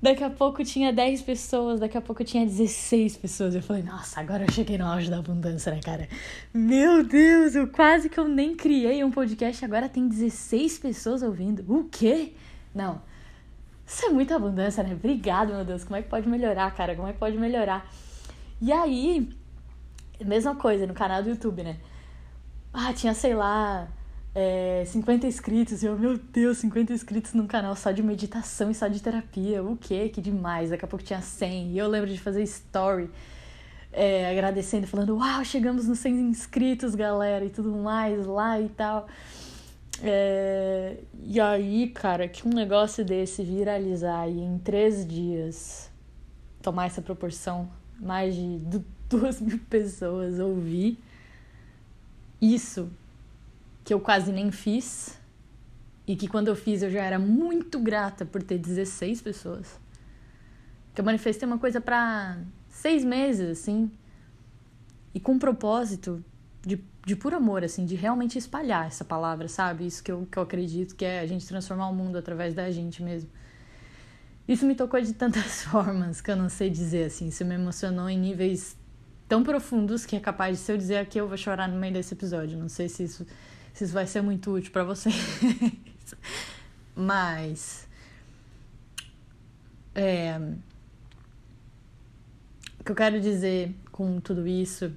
Daqui 0.00 0.24
a 0.24 0.30
pouco 0.30 0.64
tinha 0.64 0.90
10 0.90 1.20
pessoas, 1.20 1.80
daqui 1.80 1.98
a 1.98 2.00
pouco 2.00 2.24
tinha 2.24 2.46
16 2.46 3.18
pessoas. 3.18 3.54
Eu 3.54 3.60
falei, 3.60 3.82
nossa, 3.82 4.20
agora 4.20 4.44
eu 4.44 4.50
cheguei 4.50 4.78
no 4.78 4.86
auge 4.86 5.10
da 5.10 5.18
abundância, 5.18 5.70
né, 5.70 5.80
cara? 5.84 6.08
Meu 6.54 7.04
Deus, 7.04 7.54
eu 7.54 7.68
quase 7.68 8.08
que 8.08 8.18
eu 8.18 8.26
nem 8.26 8.56
criei 8.56 9.04
um 9.04 9.10
podcast, 9.10 9.62
agora 9.66 9.86
tem 9.86 10.08
16 10.08 10.78
pessoas 10.78 11.22
ouvindo. 11.22 11.62
O 11.68 11.84
quê? 11.84 12.32
Não. 12.74 13.02
Isso 13.86 14.06
é 14.06 14.08
muita 14.08 14.36
abundância, 14.36 14.82
né? 14.82 14.94
Obrigado, 14.94 15.52
meu 15.52 15.62
Deus. 15.62 15.84
Como 15.84 15.96
é 15.96 16.00
que 16.00 16.08
pode 16.08 16.26
melhorar, 16.26 16.74
cara? 16.74 16.96
Como 16.96 17.06
é 17.06 17.12
que 17.12 17.18
pode 17.18 17.36
melhorar? 17.36 17.86
E 18.60 18.72
aí, 18.72 19.28
mesma 20.24 20.54
coisa 20.54 20.86
no 20.86 20.94
canal 20.94 21.22
do 21.22 21.28
YouTube, 21.28 21.62
né? 21.62 21.76
Ah, 22.72 22.92
tinha, 22.92 23.14
sei 23.14 23.34
lá, 23.34 23.88
é, 24.34 24.84
50 24.86 25.26
inscritos. 25.26 25.82
E 25.82 25.86
eu, 25.86 25.98
meu 25.98 26.18
Deus, 26.18 26.58
50 26.58 26.92
inscritos 26.92 27.32
num 27.32 27.46
canal 27.46 27.74
só 27.76 27.90
de 27.90 28.02
meditação 28.02 28.70
e 28.70 28.74
só 28.74 28.88
de 28.88 29.02
terapia. 29.02 29.62
O 29.62 29.76
quê? 29.76 30.08
Que 30.08 30.20
demais. 30.20 30.70
Daqui 30.70 30.84
a 30.84 30.88
pouco 30.88 31.04
tinha 31.04 31.20
100. 31.20 31.72
E 31.72 31.78
eu 31.78 31.88
lembro 31.88 32.08
de 32.08 32.18
fazer 32.18 32.42
story 32.42 33.10
é, 33.92 34.30
agradecendo, 34.30 34.86
falando: 34.86 35.16
Uau, 35.16 35.44
chegamos 35.44 35.86
nos 35.88 35.98
100 36.00 36.20
inscritos, 36.28 36.94
galera, 36.94 37.44
e 37.44 37.50
tudo 37.50 37.72
mais 37.72 38.26
lá 38.26 38.60
e 38.60 38.68
tal. 38.68 39.06
É, 40.02 40.98
e 41.22 41.40
aí, 41.40 41.88
cara, 41.88 42.28
que 42.28 42.46
um 42.46 42.50
negócio 42.50 43.04
desse 43.04 43.42
viralizar 43.42 44.28
e 44.28 44.40
em 44.40 44.58
três 44.58 45.06
dias 45.06 45.90
tomar 46.60 46.86
essa 46.86 47.00
proporção, 47.00 47.70
mais 47.98 48.34
de 48.34 48.82
duas 49.08 49.40
mil 49.40 49.58
pessoas 49.70 50.38
ouvir 50.38 50.98
isso 52.40 52.90
que 53.84 53.94
eu 53.94 54.00
quase 54.00 54.32
nem 54.32 54.50
fiz 54.50 55.18
e 56.06 56.14
que 56.14 56.28
quando 56.28 56.48
eu 56.48 56.56
fiz 56.56 56.82
eu 56.82 56.90
já 56.90 57.02
era 57.02 57.18
muito 57.18 57.78
grata 57.78 58.24
por 58.24 58.42
ter 58.42 58.58
16 58.58 59.22
pessoas. 59.22 59.80
Que 60.94 61.00
eu 61.00 61.04
manifestei 61.04 61.46
uma 61.46 61.58
coisa 61.58 61.80
para 61.80 62.38
seis 62.68 63.04
meses, 63.04 63.58
assim, 63.58 63.90
e 65.14 65.20
com 65.20 65.32
um 65.32 65.38
propósito 65.38 66.24
de, 66.64 66.82
de 67.04 67.16
puro 67.16 67.36
amor, 67.36 67.64
assim, 67.64 67.84
de 67.84 67.94
realmente 67.94 68.38
espalhar 68.38 68.86
essa 68.86 69.04
palavra, 69.04 69.48
sabe? 69.48 69.86
Isso 69.86 70.02
que 70.02 70.12
eu, 70.12 70.26
que 70.30 70.38
eu 70.38 70.42
acredito 70.42 70.94
que 70.94 71.04
é 71.04 71.20
a 71.20 71.26
gente 71.26 71.46
transformar 71.46 71.88
o 71.88 71.94
mundo 71.94 72.16
através 72.16 72.54
da 72.54 72.70
gente 72.70 73.02
mesmo. 73.02 73.28
Isso 74.48 74.64
me 74.64 74.74
tocou 74.74 75.00
de 75.00 75.12
tantas 75.12 75.62
formas 75.64 76.20
que 76.20 76.30
eu 76.30 76.36
não 76.36 76.48
sei 76.48 76.70
dizer, 76.70 77.06
assim. 77.06 77.28
Isso 77.28 77.44
me 77.44 77.54
emocionou 77.54 78.08
em 78.08 78.18
níveis 78.18 78.76
tão 79.28 79.42
profundos 79.42 80.06
que 80.06 80.14
é 80.14 80.20
capaz 80.20 80.58
de, 80.58 80.64
se 80.64 80.72
eu 80.72 80.78
dizer 80.78 80.98
aqui, 80.98 81.18
eu 81.18 81.26
vou 81.26 81.36
chorar 81.36 81.68
no 81.68 81.76
meio 81.78 81.92
desse 81.92 82.14
episódio. 82.14 82.58
Não 82.58 82.68
sei 82.68 82.88
se 82.88 83.04
isso 83.04 83.26
se 83.76 83.84
isso 83.84 83.92
vai 83.92 84.06
ser 84.06 84.22
muito 84.22 84.50
útil 84.50 84.72
para 84.72 84.84
vocês. 84.84 85.14
Mas. 86.96 87.86
É, 89.94 90.38
o 92.80 92.84
que 92.84 92.90
eu 92.90 92.96
quero 92.96 93.20
dizer 93.20 93.74
com 93.92 94.18
tudo 94.18 94.46
isso 94.46 94.90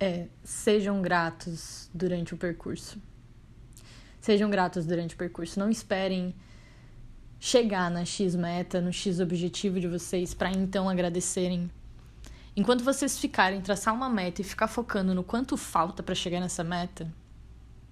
é: 0.00 0.26
sejam 0.42 1.00
gratos 1.00 1.88
durante 1.94 2.34
o 2.34 2.36
percurso. 2.36 3.00
Sejam 4.20 4.50
gratos 4.50 4.84
durante 4.84 5.14
o 5.14 5.18
percurso. 5.18 5.60
Não 5.60 5.70
esperem 5.70 6.34
chegar 7.38 7.90
na 7.90 8.04
X 8.04 8.34
meta, 8.34 8.80
no 8.80 8.92
X 8.92 9.20
objetivo 9.20 9.78
de 9.78 9.88
vocês, 9.88 10.34
para 10.34 10.50
então 10.50 10.88
agradecerem. 10.88 11.70
Enquanto 12.56 12.82
vocês 12.82 13.18
ficarem 13.18 13.60
traçar 13.60 13.94
uma 13.94 14.08
meta 14.08 14.40
e 14.40 14.44
ficar 14.44 14.66
focando 14.66 15.14
no 15.14 15.22
quanto 15.22 15.56
falta 15.56 16.02
para 16.02 16.14
chegar 16.14 16.40
nessa 16.40 16.64
meta, 16.64 17.12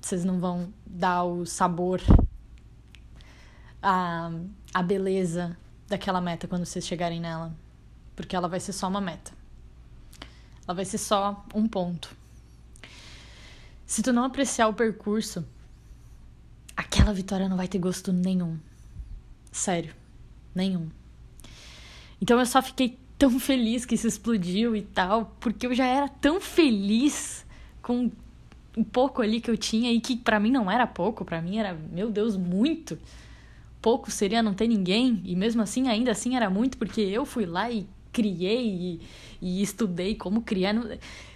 vocês 0.01 0.25
não 0.25 0.39
vão 0.39 0.73
dar 0.87 1.25
o 1.25 1.45
sabor, 1.45 2.01
a, 3.83 4.31
a 4.73 4.83
beleza 4.83 5.57
daquela 5.87 6.21
meta 6.21 6.49
quando 6.49 6.65
vocês 6.65 6.87
chegarem 6.87 7.21
nela. 7.21 7.55
Porque 8.17 8.35
ela 8.35 8.49
vai 8.49 8.61
ser 8.61 8.73
só 8.73 8.89
uma 8.89 9.01
meta. 9.01 9.33
Ela 10.67 10.75
vai 10.75 10.85
ser 10.85 10.99
só 10.99 11.45
um 11.55 11.67
ponto. 11.69 12.17
Se 13.87 14.03
tu 14.03 14.13
não 14.13 14.25
apreciar 14.25 14.69
o 14.69 14.75
percurso, 14.75 15.45
aquela 16.75 17.13
vitória 17.13 17.49
não 17.49 17.57
vai 17.57 17.69
ter 17.69 17.79
gosto 17.79 18.13
nenhum. 18.13 18.59
Sério, 19.55 19.95
nenhum. 20.53 20.89
Então 22.21 22.41
eu 22.41 22.45
só 22.45 22.61
fiquei 22.61 22.99
tão 23.17 23.39
feliz 23.39 23.87
que 23.87 23.95
isso 23.95 24.09
explodiu 24.09 24.75
e 24.75 24.83
tal, 24.83 25.37
porque 25.39 25.65
eu 25.65 25.73
já 25.73 25.87
era 25.87 26.09
tão 26.09 26.41
feliz 26.41 27.47
com 27.81 28.11
um 28.77 28.83
pouco 28.83 29.23
ali 29.23 29.41
que 29.41 29.49
eu 29.49 29.57
tinha 29.57 29.93
e 29.93 30.01
que 30.01 30.17
para 30.17 30.41
mim 30.41 30.51
não 30.51 30.69
era 30.69 30.89
pouco, 30.89 31.25
para 31.25 31.41
mim 31.41 31.59
era, 31.59 31.73
meu 31.73 32.11
Deus, 32.11 32.37
muito. 32.37 32.99
Pouco 33.81 34.11
seria 34.11 34.43
não 34.43 34.55
ter 34.55 34.67
ninguém, 34.67 35.23
e 35.25 35.37
mesmo 35.37 35.63
assim, 35.63 35.87
ainda 35.87 36.11
assim 36.11 36.35
era 36.35 36.51
muito, 36.51 36.77
porque 36.77 37.01
eu 37.01 37.25
fui 37.25 37.47
lá 37.47 37.71
e 37.71 37.87
criei 38.13 38.67
e, 38.67 39.01
e 39.41 39.63
estudei 39.63 40.17
como 40.17 40.43
criar. 40.43 40.75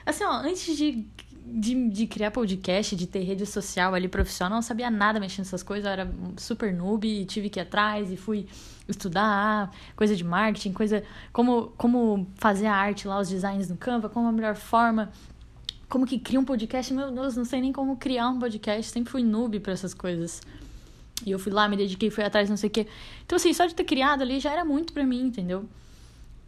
Assim, 0.05 0.25
ó, 0.25 0.33
antes 0.33 0.77
de, 0.77 1.07
de, 1.53 1.89
de, 1.91 2.07
criar 2.07 2.31
podcast, 2.31 2.95
de 2.95 3.07
ter 3.07 3.21
rede 3.21 3.45
social 3.47 3.95
ali 3.95 4.09
profissional, 4.09 4.57
não 4.57 4.63
sabia 4.63 4.91
nada 4.91 5.19
mexendo 5.19 5.45
nessas 5.45 5.63
coisas, 5.63 5.87
eu 5.87 5.91
era 5.91 6.11
super 6.37 6.73
noob 6.73 7.07
e 7.07 7.25
tive 7.25 7.49
que 7.49 7.59
ir 7.59 7.63
atrás 7.63 8.11
e 8.11 8.17
fui 8.17 8.47
estudar 8.89 9.71
coisa 9.97 10.15
de 10.15 10.25
marketing, 10.25 10.73
coisa 10.73 11.03
como, 11.33 11.73
como 11.77 12.27
fazer 12.37 12.67
a 12.67 12.75
arte 12.75 13.07
lá, 13.07 13.19
os 13.19 13.29
designs 13.29 13.69
no 13.69 13.77
Canva, 13.77 14.09
como 14.09 14.29
a 14.29 14.33
melhor 14.33 14.55
forma 14.55 15.11
como 15.89 16.07
que 16.07 16.19
cria 16.19 16.39
um 16.39 16.45
podcast? 16.45 16.93
Meu 16.93 17.11
Deus, 17.11 17.35
não 17.35 17.45
sei 17.45 17.61
nem 17.61 17.73
como 17.73 17.97
criar 17.97 18.29
um 18.29 18.39
podcast. 18.39 18.93
Sempre 18.93 19.11
fui 19.11 19.23
noob 19.23 19.59
para 19.61 19.73
essas 19.73 19.95
coisas. 19.95 20.43
E 21.25 21.31
eu 21.31 21.39
fui 21.39 21.51
lá, 21.51 21.67
me 21.69 21.77
dediquei, 21.77 22.11
fui 22.11 22.23
atrás, 22.23 22.51
não 22.51 22.57
sei 22.57 22.69
o 22.69 22.73
quê. 22.73 22.87
Então, 23.25 23.37
assim, 23.37 23.53
só 23.53 23.65
de 23.65 23.75
ter 23.75 23.85
criado 23.85 24.23
ali 24.23 24.39
já 24.39 24.53
era 24.53 24.65
muito 24.65 24.93
para 24.93 25.05
mim, 25.05 25.23
entendeu? 25.23 25.67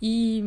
E. 0.01 0.45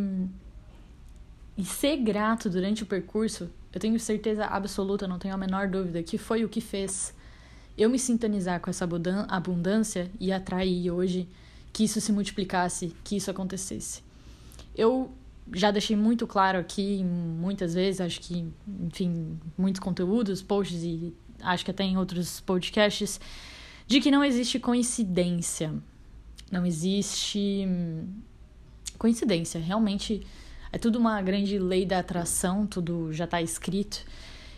E 1.56 1.64
ser 1.64 1.98
grato 1.98 2.50
durante 2.50 2.82
o 2.82 2.86
percurso, 2.86 3.50
eu 3.74 3.80
tenho 3.80 4.00
certeza 4.00 4.46
absoluta, 4.46 5.08
não 5.08 5.18
tenho 5.18 5.34
a 5.34 5.38
menor 5.38 5.68
dúvida, 5.68 6.04
que 6.04 6.18
foi 6.18 6.46
o 6.46 6.50
que 6.50 6.62
fez 6.62 7.14
eu 7.78 7.90
me 7.90 7.98
sintonizar 7.98 8.60
com 8.60 8.70
essa 8.70 8.88
abundância 9.28 10.12
e 10.20 10.32
atrair 10.32 10.92
hoje 10.92 11.28
que 11.72 11.84
isso 11.84 12.00
se 12.00 12.12
multiplicasse, 12.12 12.96
que 13.04 13.16
isso 13.18 13.32
acontecesse. 13.32 14.04
Eu 14.76 15.12
já 15.52 15.72
deixei 15.72 15.96
muito 15.96 16.28
claro 16.28 16.60
aqui 16.60 17.04
muitas 17.04 17.74
vezes, 17.74 18.00
acho 18.00 18.22
que, 18.22 18.48
enfim, 18.80 19.40
muitos 19.58 19.80
conteúdos, 19.80 20.42
posts 20.42 20.84
e 20.84 21.14
acho 21.42 21.66
que 21.66 21.72
até 21.72 21.84
em 21.84 21.98
outros 21.98 22.40
podcasts, 22.40 23.20
de 23.88 24.00
que 24.00 24.12
não 24.12 24.24
existe 24.24 24.60
coincidência. 24.60 25.74
Não 26.52 26.64
existe 26.66 27.68
coincidência. 29.00 29.60
Realmente 29.60 30.26
é 30.74 30.80
tudo 30.80 30.98
uma 30.98 31.22
grande 31.22 31.60
lei 31.60 31.86
da 31.86 32.00
atração, 32.00 32.66
tudo 32.66 33.14
já 33.14 33.26
está 33.26 33.40
escrito. 33.40 34.04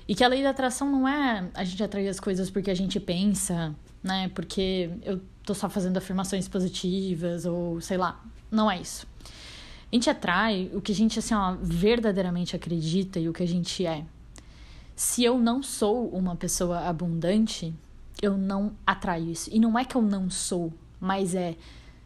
E 0.08 0.16
que 0.16 0.24
a 0.24 0.30
lei 0.30 0.42
da 0.42 0.52
atração 0.52 0.90
não 0.90 1.06
é 1.06 1.50
a 1.54 1.64
gente 1.66 1.84
atrair 1.84 2.08
as 2.08 2.22
coisas 2.22 2.50
porque 2.50 2.72
a 2.72 2.74
gente 2.74 3.02
pensa, 3.02 3.76
né? 4.02 4.30
Porque 4.30 4.90
eu 5.04 5.20
tô 5.44 5.54
só 5.54 5.70
fazendo 5.70 5.98
afirmações 5.98 6.48
positivas 6.48 7.46
ou 7.46 7.82
sei 7.82 7.98
lá. 7.98 8.24
Não 8.50 8.72
é 8.72 8.80
isso. 8.80 9.06
A 9.92 9.96
gente 9.96 10.10
atrai 10.10 10.72
o 10.74 10.80
que 10.80 10.94
a 10.94 10.96
gente 10.96 11.20
assim, 11.20 11.34
ó, 11.34 11.58
verdadeiramente 11.62 12.56
acredita 12.56 13.20
e 13.20 13.28
o 13.28 13.34
que 13.34 13.44
a 13.44 13.48
gente 13.48 13.86
é. 13.86 14.06
Se 14.96 15.22
eu 15.22 15.38
não 15.38 15.62
sou 15.62 16.08
uma 16.08 16.38
pessoa 16.38 16.88
abundante, 16.88 17.74
eu 18.22 18.38
não 18.38 18.72
atraio 18.88 19.32
isso. 19.32 19.50
E 19.52 19.60
não 19.60 19.78
é 19.78 19.84
que 19.84 19.98
eu 19.98 20.02
não 20.02 20.30
sou, 20.30 20.72
mas 20.98 21.36
é 21.36 21.58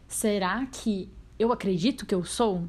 será 0.08 0.66
que 0.66 1.08
eu 1.38 1.52
acredito 1.52 2.04
que 2.04 2.14
eu 2.14 2.24
sou? 2.24 2.68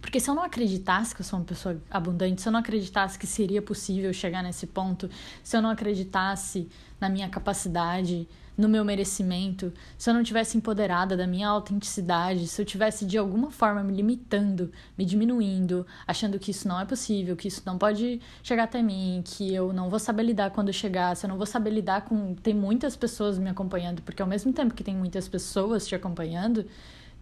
Porque 0.00 0.18
se 0.18 0.28
eu 0.28 0.34
não 0.34 0.42
acreditasse 0.42 1.14
que 1.14 1.20
eu 1.20 1.24
sou 1.24 1.38
uma 1.38 1.44
pessoa 1.44 1.80
abundante, 1.90 2.40
se 2.40 2.48
eu 2.48 2.52
não 2.52 2.60
acreditasse 2.60 3.18
que 3.18 3.26
seria 3.26 3.62
possível 3.62 4.12
chegar 4.12 4.42
nesse 4.42 4.66
ponto, 4.66 5.08
se 5.42 5.56
eu 5.56 5.62
não 5.62 5.70
acreditasse 5.70 6.68
na 7.00 7.08
minha 7.08 7.28
capacidade, 7.28 8.28
no 8.56 8.68
meu 8.68 8.84
merecimento, 8.84 9.72
se 9.96 10.10
eu 10.10 10.14
não 10.14 10.22
tivesse 10.22 10.56
empoderada 10.56 11.16
da 11.16 11.26
minha 11.26 11.48
autenticidade, 11.48 12.46
se 12.46 12.60
eu 12.60 12.66
tivesse 12.66 13.06
de 13.06 13.16
alguma 13.16 13.50
forma 13.50 13.82
me 13.82 13.92
limitando, 13.94 14.70
me 14.96 15.04
diminuindo, 15.04 15.86
achando 16.06 16.38
que 16.38 16.50
isso 16.50 16.68
não 16.68 16.78
é 16.78 16.84
possível, 16.84 17.34
que 17.34 17.48
isso 17.48 17.62
não 17.64 17.78
pode 17.78 18.20
chegar 18.42 18.64
até 18.64 18.82
mim, 18.82 19.22
que 19.24 19.54
eu 19.54 19.72
não 19.72 19.88
vou 19.88 19.98
saber 19.98 20.24
lidar 20.24 20.50
quando 20.50 20.72
chegar, 20.72 21.16
se 21.16 21.24
eu 21.24 21.30
não 21.30 21.36
vou 21.36 21.46
saber 21.46 21.70
lidar 21.70 22.02
com 22.02 22.34
tem 22.34 22.54
muitas 22.54 22.94
pessoas 22.94 23.38
me 23.38 23.48
acompanhando, 23.48 24.02
porque 24.02 24.20
ao 24.20 24.28
mesmo 24.28 24.52
tempo 24.52 24.74
que 24.74 24.84
tem 24.84 24.94
muitas 24.94 25.26
pessoas 25.26 25.86
te 25.86 25.94
acompanhando, 25.94 26.66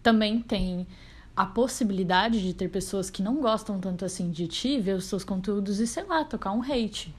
também 0.03 0.41
tem 0.41 0.85
a 1.35 1.45
possibilidade 1.45 2.41
de 2.41 2.53
ter 2.53 2.69
pessoas 2.69 3.09
que 3.09 3.21
não 3.21 3.41
gostam 3.41 3.79
tanto 3.79 4.03
assim 4.03 4.29
de 4.29 4.47
ti, 4.47 4.79
ver 4.79 4.95
os 4.95 5.05
seus 5.05 5.23
conteúdos 5.23 5.79
e 5.79 5.87
sei 5.87 6.03
lá, 6.03 6.23
tocar 6.25 6.51
um 6.51 6.61
hate. 6.61 7.13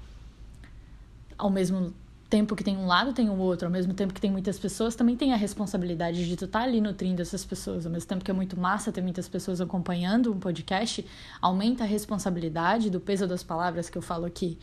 Ao 1.39 1.51
mesmo 1.51 1.93
tempo 2.33 2.57
que 2.57 2.65
tem 2.65 2.79
um 2.79 2.87
lado, 2.87 3.13
tem 3.13 3.29
o 3.29 3.37
outro. 3.37 3.67
Ao 3.67 3.73
mesmo 3.73 3.93
tempo 3.93 4.15
que 4.15 4.21
tem 4.21 4.31
muitas 4.31 4.59
pessoas, 4.59 4.95
também 4.95 5.17
tem 5.17 5.35
a 5.35 5.37
responsabilidade 5.37 6.27
de 6.27 6.35
tu 6.37 6.47
estar 6.47 6.61
tá 6.61 6.65
ali 6.65 6.81
nutrindo 6.81 7.21
essas 7.21 7.45
pessoas. 7.45 7.85
Ao 7.85 7.93
mesmo 7.93 8.09
tempo 8.09 8.25
que 8.25 8.31
é 8.31 8.35
muito 8.35 8.59
massa 8.59 8.91
ter 8.91 9.03
muitas 9.03 9.29
pessoas 9.29 9.61
acompanhando 9.61 10.33
um 10.33 10.39
podcast, 10.39 11.05
aumenta 11.43 11.85
a 11.85 11.87
responsabilidade 11.87 12.89
do 12.89 13.01
peso 13.01 13.27
das 13.27 13.43
palavras 13.43 13.91
que 13.91 13.99
eu 13.99 14.03
falo 14.03 14.25
aqui. 14.25 14.59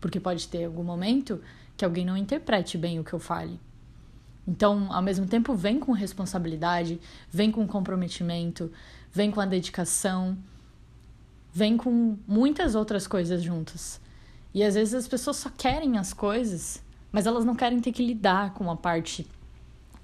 Porque 0.00 0.18
pode 0.18 0.48
ter 0.48 0.64
algum 0.64 0.82
momento 0.82 1.42
que 1.76 1.84
alguém 1.84 2.06
não 2.06 2.16
interprete 2.16 2.78
bem 2.78 2.98
o 2.98 3.04
que 3.04 3.12
eu 3.12 3.18
fale. 3.18 3.60
Então, 4.46 4.92
ao 4.92 5.02
mesmo 5.02 5.26
tempo, 5.26 5.54
vem 5.54 5.78
com 5.78 5.92
responsabilidade, 5.92 7.00
vem 7.30 7.50
com 7.50 7.66
comprometimento, 7.66 8.72
vem 9.12 9.30
com 9.30 9.40
a 9.40 9.46
dedicação, 9.46 10.36
vem 11.52 11.76
com 11.76 12.16
muitas 12.26 12.74
outras 12.74 13.06
coisas 13.06 13.42
juntas. 13.42 14.00
E 14.52 14.62
às 14.62 14.74
vezes 14.74 14.94
as 14.94 15.08
pessoas 15.08 15.36
só 15.36 15.50
querem 15.50 15.98
as 15.98 16.12
coisas 16.12 16.82
mas 17.12 17.26
elas 17.26 17.44
não 17.44 17.54
querem 17.54 17.80
ter 17.80 17.92
que 17.92 18.04
lidar 18.04 18.54
com 18.54 18.70
a 18.70 18.76
parte 18.76 19.26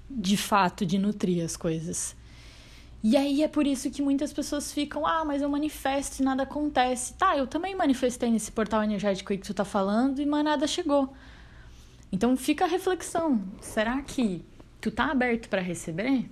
de 0.09 0.37
fato 0.37 0.85
de 0.85 0.97
nutrir 0.97 1.43
as 1.43 1.55
coisas. 1.55 2.15
E 3.03 3.15
aí 3.15 3.43
é 3.43 3.47
por 3.47 3.67
isso 3.67 3.91
que 3.91 4.01
muitas 4.01 4.33
pessoas 4.33 4.71
ficam, 4.71 5.05
ah, 5.05 5.23
mas 5.23 5.41
eu 5.41 5.49
manifesto 5.49 6.21
e 6.21 6.25
nada 6.25 6.43
acontece. 6.43 7.13
Tá, 7.13 7.37
eu 7.37 7.47
também 7.47 7.75
manifestei 7.75 8.29
nesse 8.29 8.51
portal 8.51 8.83
energético 8.83 9.31
aí 9.31 9.37
que 9.37 9.45
tu 9.45 9.53
tá 9.53 9.63
falando, 9.63 10.19
e 10.19 10.25
mas 10.25 10.43
nada 10.43 10.67
chegou. 10.67 11.13
Então 12.11 12.35
fica 12.37 12.65
a 12.65 12.67
reflexão. 12.67 13.41
Será 13.61 14.01
que 14.01 14.45
tu 14.79 14.91
tá 14.91 15.11
aberto 15.11 15.49
para 15.49 15.61
receber? 15.61 16.29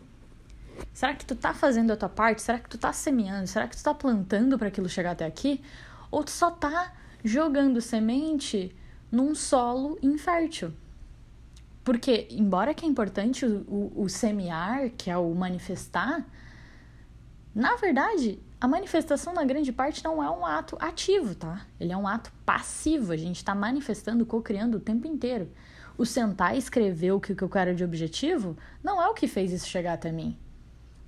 Será 0.94 1.14
que 1.14 1.26
tu 1.26 1.36
tá 1.36 1.54
fazendo 1.54 1.92
a 1.92 1.98
tua 1.98 2.10
parte? 2.10 2.42
Será 2.42 2.60
que 2.60 2.70
tu 2.70 2.78
tá 2.78 2.92
semeando? 2.94 3.48
Será 3.48 3.68
que 3.68 3.76
tu 3.76 3.84
tá 3.84 3.94
plantando 3.94 4.58
para 4.58 4.68
aquilo 4.68 4.90
chegar 4.90 5.12
até 5.12 5.26
aqui? 5.26 5.62
Ou 6.12 6.24
tu 6.24 6.32
só 6.32 6.52
tá 6.52 6.94
jogando 7.24 7.82
semente 7.82 8.76
num 9.12 9.34
solo 9.34 9.98
infértil. 10.02 10.74
Porque, 11.84 12.28
embora 12.32 12.74
que 12.74 12.86
é 12.86 12.88
importante 12.88 13.46
o, 13.46 13.62
o, 13.68 14.04
o 14.04 14.10
semear, 14.10 14.90
que 14.92 15.10
é 15.10 15.18
o 15.18 15.34
manifestar, 15.36 16.26
na 17.54 17.76
verdade, 17.76 18.40
a 18.60 18.68
manifestação, 18.68 19.34
na 19.34 19.44
grande 19.44 19.72
parte, 19.72 20.04
não 20.04 20.24
é 20.24 20.30
um 20.30 20.46
ato 20.46 20.78
ativo, 20.80 21.36
tá? 21.36 21.66
Ele 21.80 21.92
é 21.92 21.98
um 21.98 22.08
ato 22.08 22.32
passivo. 22.46 23.12
A 23.12 23.18
gente 23.18 23.38
está 23.38 23.54
manifestando, 23.54 24.26
co-criando 24.26 24.78
o 24.78 24.80
tempo 24.80 25.06
inteiro. 25.06 25.52
O 25.98 26.06
sentar 26.06 26.56
e 26.56 26.58
escrever 26.58 27.12
o 27.12 27.20
que 27.20 27.42
eu 27.42 27.50
quero 27.50 27.76
de 27.76 27.84
objetivo 27.84 28.58
não 28.84 29.02
é 29.02 29.08
o 29.08 29.14
que 29.14 29.28
fez 29.28 29.52
isso 29.52 29.68
chegar 29.68 29.94
até 29.94 30.12
mim. 30.12 30.38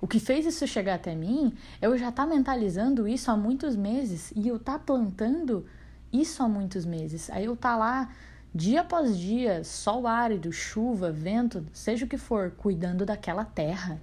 O 0.00 0.06
que 0.06 0.20
fez 0.20 0.46
isso 0.46 0.66
chegar 0.66 0.94
até 0.94 1.14
mim 1.14 1.54
é 1.80 1.86
eu 1.86 1.98
já 1.98 2.10
estar 2.10 2.24
tá 2.24 2.28
mentalizando 2.28 3.08
isso 3.08 3.30
há 3.30 3.36
muitos 3.36 3.74
meses 3.74 4.32
e 4.36 4.46
eu 4.46 4.56
estar 4.56 4.74
tá 4.74 4.78
plantando 4.78 5.66
isso 6.12 6.42
há 6.42 6.48
muitos 6.48 6.86
meses. 6.86 7.28
Aí 7.30 7.46
eu 7.46 7.56
tá 7.56 7.76
lá 7.76 8.10
dia 8.54 8.82
após 8.82 9.18
dia, 9.18 9.64
sol 9.64 10.06
árido, 10.06 10.52
chuva, 10.52 11.10
vento, 11.10 11.66
seja 11.72 12.04
o 12.04 12.08
que 12.08 12.16
for, 12.16 12.52
cuidando 12.52 13.04
daquela 13.04 13.44
terra. 13.44 14.00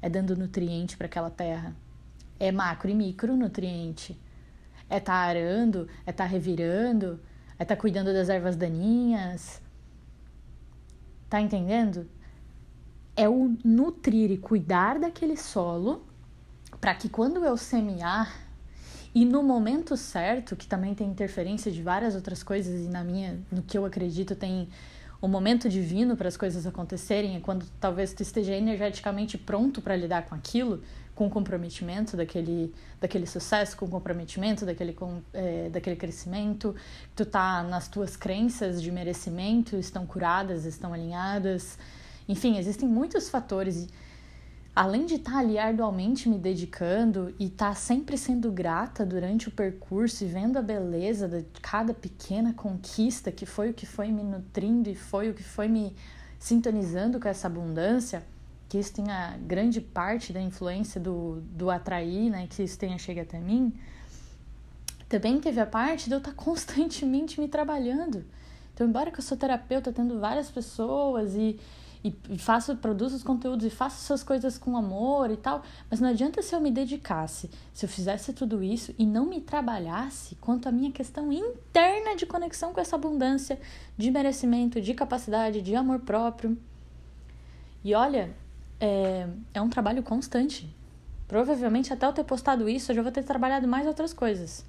É 0.00 0.08
dando 0.08 0.36
nutriente 0.36 0.96
para 0.96 1.06
aquela 1.06 1.30
terra. 1.30 1.74
É 2.38 2.52
macro 2.52 2.90
e 2.90 2.94
micro 2.94 3.36
nutriente. 3.36 4.18
É 4.88 5.00
tá 5.00 5.14
arando, 5.14 5.88
é 6.04 6.12
tá 6.12 6.24
revirando, 6.24 7.20
é 7.58 7.64
tá 7.64 7.76
cuidando 7.76 8.12
das 8.12 8.28
ervas 8.28 8.56
daninhas. 8.56 9.60
Tá 11.28 11.40
entendendo? 11.40 12.08
É 13.16 13.28
o 13.28 13.56
nutrir 13.64 14.30
e 14.30 14.38
cuidar 14.38 14.98
daquele 14.98 15.36
solo 15.36 16.06
para 16.80 16.94
que 16.94 17.08
quando 17.08 17.44
eu 17.44 17.56
semear 17.56 18.46
e 19.16 19.24
no 19.24 19.42
momento 19.42 19.96
certo, 19.96 20.54
que 20.54 20.66
também 20.66 20.94
tem 20.94 21.08
interferência 21.08 21.72
de 21.72 21.82
várias 21.82 22.14
outras 22.14 22.42
coisas, 22.42 22.84
e 22.84 22.88
na 22.88 23.02
minha, 23.02 23.40
no 23.50 23.62
que 23.62 23.78
eu 23.78 23.86
acredito, 23.86 24.36
tem 24.36 24.68
o 25.26 25.28
momento 25.28 25.68
divino 25.68 26.16
para 26.16 26.28
as 26.28 26.36
coisas 26.36 26.66
acontecerem, 26.66 27.34
é 27.34 27.40
quando 27.40 27.66
talvez 27.80 28.14
tu 28.14 28.22
esteja 28.22 28.54
energeticamente 28.54 29.36
pronto 29.36 29.82
para 29.82 29.96
lidar 29.96 30.24
com 30.26 30.36
aquilo, 30.36 30.80
com 31.16 31.26
o 31.26 31.30
comprometimento 31.30 32.16
daquele, 32.16 32.72
daquele 33.00 33.26
sucesso, 33.26 33.76
com 33.76 33.86
o 33.86 33.88
comprometimento 33.88 34.64
daquele, 34.64 34.92
com, 34.92 35.20
é, 35.34 35.68
daquele 35.68 35.96
crescimento, 35.96 36.76
tu 37.16 37.26
tá 37.26 37.64
nas 37.64 37.88
tuas 37.88 38.16
crenças 38.16 38.80
de 38.80 38.92
merecimento, 38.92 39.76
estão 39.76 40.06
curadas, 40.06 40.64
estão 40.64 40.92
alinhadas. 40.92 41.76
Enfim, 42.28 42.56
existem 42.56 42.88
muitos 42.88 43.28
fatores 43.28 43.88
além 44.76 45.06
de 45.06 45.14
estar 45.14 45.32
tá 45.32 45.38
ali 45.38 45.58
arduamente 45.58 46.28
me 46.28 46.38
dedicando 46.38 47.34
e 47.38 47.46
estar 47.46 47.70
tá 47.70 47.74
sempre 47.74 48.18
sendo 48.18 48.52
grata 48.52 49.06
durante 49.06 49.48
o 49.48 49.50
percurso 49.50 50.22
e 50.22 50.26
vendo 50.26 50.58
a 50.58 50.62
beleza 50.62 51.26
de 51.26 51.46
cada 51.62 51.94
pequena 51.94 52.52
conquista 52.52 53.32
que 53.32 53.46
foi 53.46 53.70
o 53.70 53.74
que 53.74 53.86
foi 53.86 54.12
me 54.12 54.22
nutrindo 54.22 54.90
e 54.90 54.94
foi 54.94 55.30
o 55.30 55.34
que 55.34 55.42
foi 55.42 55.66
me 55.66 55.96
sintonizando 56.38 57.18
com 57.18 57.26
essa 57.26 57.46
abundância, 57.46 58.22
que 58.68 58.76
isso 58.76 58.92
tenha 58.92 59.38
grande 59.38 59.80
parte 59.80 60.30
da 60.30 60.42
influência 60.42 61.00
do, 61.00 61.40
do 61.52 61.70
atrair, 61.70 62.28
né, 62.28 62.46
que 62.46 62.62
isso 62.62 62.78
tenha 62.78 62.98
chegado 62.98 63.28
até 63.28 63.40
mim, 63.40 63.72
também 65.08 65.40
teve 65.40 65.58
a 65.58 65.66
parte 65.66 66.06
de 66.06 66.14
eu 66.14 66.18
estar 66.18 66.32
tá 66.32 66.36
constantemente 66.44 67.40
me 67.40 67.48
trabalhando. 67.48 68.26
Então, 68.74 68.86
embora 68.86 69.10
que 69.10 69.20
eu 69.20 69.24
sou 69.24 69.38
terapeuta, 69.38 69.90
tendo 69.90 70.20
várias 70.20 70.50
pessoas 70.50 71.34
e 71.34 71.58
e, 72.30 72.38
faço, 72.38 72.76
produzo 72.76 73.16
os 73.16 73.22
conteúdos 73.22 73.66
e 73.66 73.70
faço 73.70 73.96
essas 73.96 74.22
coisas 74.22 74.56
com 74.58 74.76
amor 74.76 75.30
e 75.30 75.36
tal, 75.36 75.62
mas 75.90 76.00
não 76.00 76.08
adianta 76.08 76.42
se 76.42 76.54
eu 76.54 76.60
me 76.60 76.70
dedicasse, 76.70 77.50
se 77.72 77.84
eu 77.84 77.88
fizesse 77.88 78.32
tudo 78.32 78.62
isso 78.62 78.94
e 78.98 79.04
não 79.04 79.26
me 79.26 79.40
trabalhasse 79.40 80.36
quanto 80.36 80.68
à 80.68 80.72
minha 80.72 80.92
questão 80.92 81.32
interna 81.32 82.14
de 82.14 82.26
conexão 82.26 82.72
com 82.72 82.80
essa 82.80 82.96
abundância, 82.96 83.58
de 83.96 84.10
merecimento, 84.10 84.80
de 84.80 84.94
capacidade, 84.94 85.62
de 85.62 85.74
amor 85.74 86.00
próprio. 86.00 86.56
E 87.82 87.94
olha, 87.94 88.34
é, 88.80 89.28
é 89.54 89.60
um 89.60 89.68
trabalho 89.68 90.02
constante. 90.02 90.68
Provavelmente 91.26 91.92
até 91.92 92.06
eu 92.06 92.12
ter 92.12 92.24
postado 92.24 92.68
isso, 92.68 92.92
eu 92.92 92.96
já 92.96 93.02
vou 93.02 93.10
ter 93.10 93.24
trabalhado 93.24 93.66
mais 93.66 93.86
outras 93.86 94.12
coisas. 94.12 94.64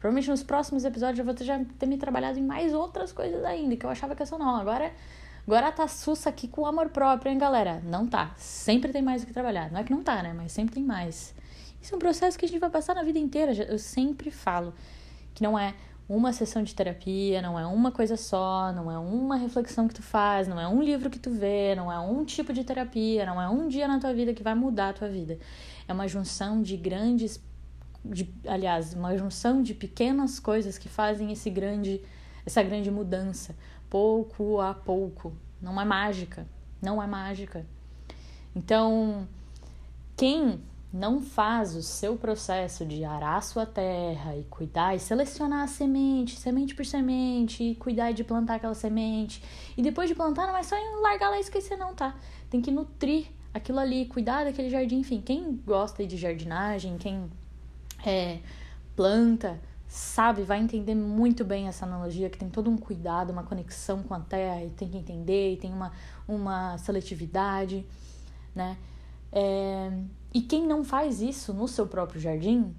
Provavelmente 0.00 0.30
nos 0.30 0.42
próximos 0.42 0.84
episódios 0.84 1.18
eu 1.18 1.24
vou 1.24 1.34
ter, 1.34 1.44
já 1.44 1.62
ter 1.78 1.86
me 1.86 1.98
trabalhado 1.98 2.38
em 2.38 2.42
mais 2.42 2.72
outras 2.72 3.12
coisas 3.12 3.44
ainda, 3.44 3.76
que 3.76 3.84
eu 3.84 3.90
achava 3.90 4.16
que 4.16 4.22
eu 4.22 4.26
só 4.26 4.38
não. 4.38 4.56
Agora 4.56 4.92
Agora 5.46 5.72
tá 5.72 5.88
sussa 5.88 6.28
aqui 6.28 6.46
com 6.46 6.66
amor 6.66 6.90
próprio, 6.90 7.32
hein, 7.32 7.38
galera? 7.38 7.80
Não 7.84 8.06
tá. 8.06 8.32
Sempre 8.36 8.92
tem 8.92 9.02
mais 9.02 9.22
o 9.22 9.26
que 9.26 9.32
trabalhar. 9.32 9.70
Não 9.70 9.80
é 9.80 9.84
que 9.84 9.92
não 9.92 10.02
tá, 10.02 10.22
né? 10.22 10.32
Mas 10.32 10.52
sempre 10.52 10.74
tem 10.74 10.84
mais. 10.84 11.34
Isso 11.80 11.94
é 11.94 11.96
um 11.96 11.98
processo 11.98 12.38
que 12.38 12.44
a 12.44 12.48
gente 12.48 12.60
vai 12.60 12.70
passar 12.70 12.94
na 12.94 13.02
vida 13.02 13.18
inteira. 13.18 13.52
Eu 13.52 13.78
sempre 13.78 14.30
falo 14.30 14.74
que 15.34 15.42
não 15.42 15.58
é 15.58 15.74
uma 16.08 16.32
sessão 16.32 16.62
de 16.62 16.74
terapia, 16.74 17.40
não 17.40 17.58
é 17.58 17.64
uma 17.64 17.92
coisa 17.92 18.16
só, 18.16 18.72
não 18.72 18.90
é 18.90 18.98
uma 18.98 19.36
reflexão 19.36 19.86
que 19.86 19.94
tu 19.94 20.02
faz, 20.02 20.48
não 20.48 20.60
é 20.60 20.66
um 20.66 20.82
livro 20.82 21.08
que 21.08 21.20
tu 21.20 21.30
vê, 21.30 21.74
não 21.76 21.90
é 21.90 22.00
um 22.00 22.24
tipo 22.24 22.52
de 22.52 22.64
terapia, 22.64 23.24
não 23.24 23.40
é 23.40 23.48
um 23.48 23.68
dia 23.68 23.86
na 23.86 24.00
tua 24.00 24.12
vida 24.12 24.34
que 24.34 24.42
vai 24.42 24.54
mudar 24.54 24.88
a 24.88 24.92
tua 24.92 25.08
vida. 25.08 25.38
É 25.86 25.92
uma 25.92 26.08
junção 26.08 26.62
de 26.62 26.76
grandes, 26.76 27.40
de, 28.04 28.28
aliás, 28.44 28.92
uma 28.92 29.16
junção 29.16 29.62
de 29.62 29.72
pequenas 29.72 30.40
coisas 30.40 30.76
que 30.76 30.88
fazem 30.88 31.30
esse 31.30 31.48
grande, 31.48 32.02
essa 32.44 32.60
grande 32.60 32.90
mudança 32.90 33.54
pouco 33.90 34.60
a 34.60 34.72
pouco. 34.72 35.32
Não 35.60 35.78
é 35.78 35.84
mágica, 35.84 36.46
não 36.80 37.02
é 37.02 37.06
mágica. 37.06 37.66
Então, 38.54 39.28
quem 40.16 40.60
não 40.92 41.20
faz 41.20 41.76
o 41.76 41.82
seu 41.82 42.16
processo 42.16 42.84
de 42.84 43.04
arar 43.04 43.42
sua 43.42 43.64
terra 43.64 44.36
e 44.36 44.42
cuidar 44.44 44.94
e 44.94 44.98
selecionar 44.98 45.62
a 45.62 45.66
semente, 45.66 46.36
semente 46.36 46.74
por 46.74 46.84
semente, 46.84 47.62
e 47.62 47.74
cuidar 47.76 48.12
de 48.12 48.24
plantar 48.24 48.56
aquela 48.56 48.74
semente, 48.74 49.42
e 49.76 49.82
depois 49.82 50.08
de 50.08 50.14
plantar 50.14 50.46
não 50.46 50.56
é 50.56 50.62
só 50.62 50.74
largar 51.00 51.30
lá 51.30 51.36
e 51.36 51.40
esquecer 51.40 51.76
não, 51.76 51.94
tá? 51.94 52.16
Tem 52.48 52.60
que 52.60 52.70
nutrir 52.70 53.26
aquilo 53.54 53.78
ali, 53.78 54.06
cuidar 54.06 54.44
daquele 54.44 54.70
jardim, 54.70 54.98
enfim, 54.98 55.20
quem 55.20 55.60
gosta 55.64 56.04
de 56.04 56.16
jardinagem, 56.16 56.98
quem 56.98 57.30
é, 58.04 58.40
planta, 58.96 59.60
sabe, 59.90 60.44
vai 60.44 60.60
entender 60.60 60.94
muito 60.94 61.44
bem 61.44 61.66
essa 61.66 61.84
analogia, 61.84 62.30
que 62.30 62.38
tem 62.38 62.48
todo 62.48 62.70
um 62.70 62.76
cuidado, 62.76 63.32
uma 63.32 63.42
conexão 63.42 64.04
com 64.04 64.14
a 64.14 64.20
terra, 64.20 64.62
e 64.62 64.70
tem 64.70 64.88
que 64.88 64.96
entender, 64.96 65.54
e 65.54 65.56
tem 65.56 65.72
uma, 65.72 65.90
uma 66.28 66.78
seletividade, 66.78 67.84
né? 68.54 68.78
É, 69.32 69.90
e 70.32 70.42
quem 70.42 70.64
não 70.64 70.84
faz 70.84 71.20
isso 71.20 71.52
no 71.52 71.66
seu 71.66 71.88
próprio 71.88 72.20
jardim, 72.20 72.72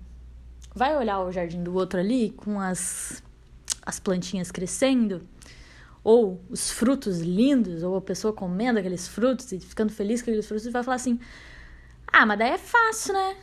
vai 0.74 0.96
olhar 0.96 1.20
o 1.20 1.34
jardim 1.34 1.62
do 1.62 1.76
outro 1.76 2.00
ali, 2.00 2.30
com 2.30 2.62
as, 2.62 3.22
as 3.86 4.00
plantinhas 4.00 4.50
crescendo, 4.50 5.28
ou 6.06 6.42
os 6.50 6.72
frutos 6.72 7.20
lindos, 7.20 7.84
ou 7.84 7.98
a 7.98 8.02
pessoa 8.02 8.32
comendo 8.32 8.80
aqueles 8.80 9.06
frutos 9.06 9.52
e 9.52 9.60
ficando 9.60 9.92
feliz 9.92 10.22
com 10.22 10.30
aqueles 10.30 10.48
frutos, 10.48 10.66
e 10.66 10.70
vai 10.70 10.82
falar 10.82 10.96
assim: 10.96 11.20
ah, 12.08 12.26
mas 12.26 12.40
daí 12.40 12.52
é 12.52 12.58
fácil, 12.58 13.14
né? 13.14 13.36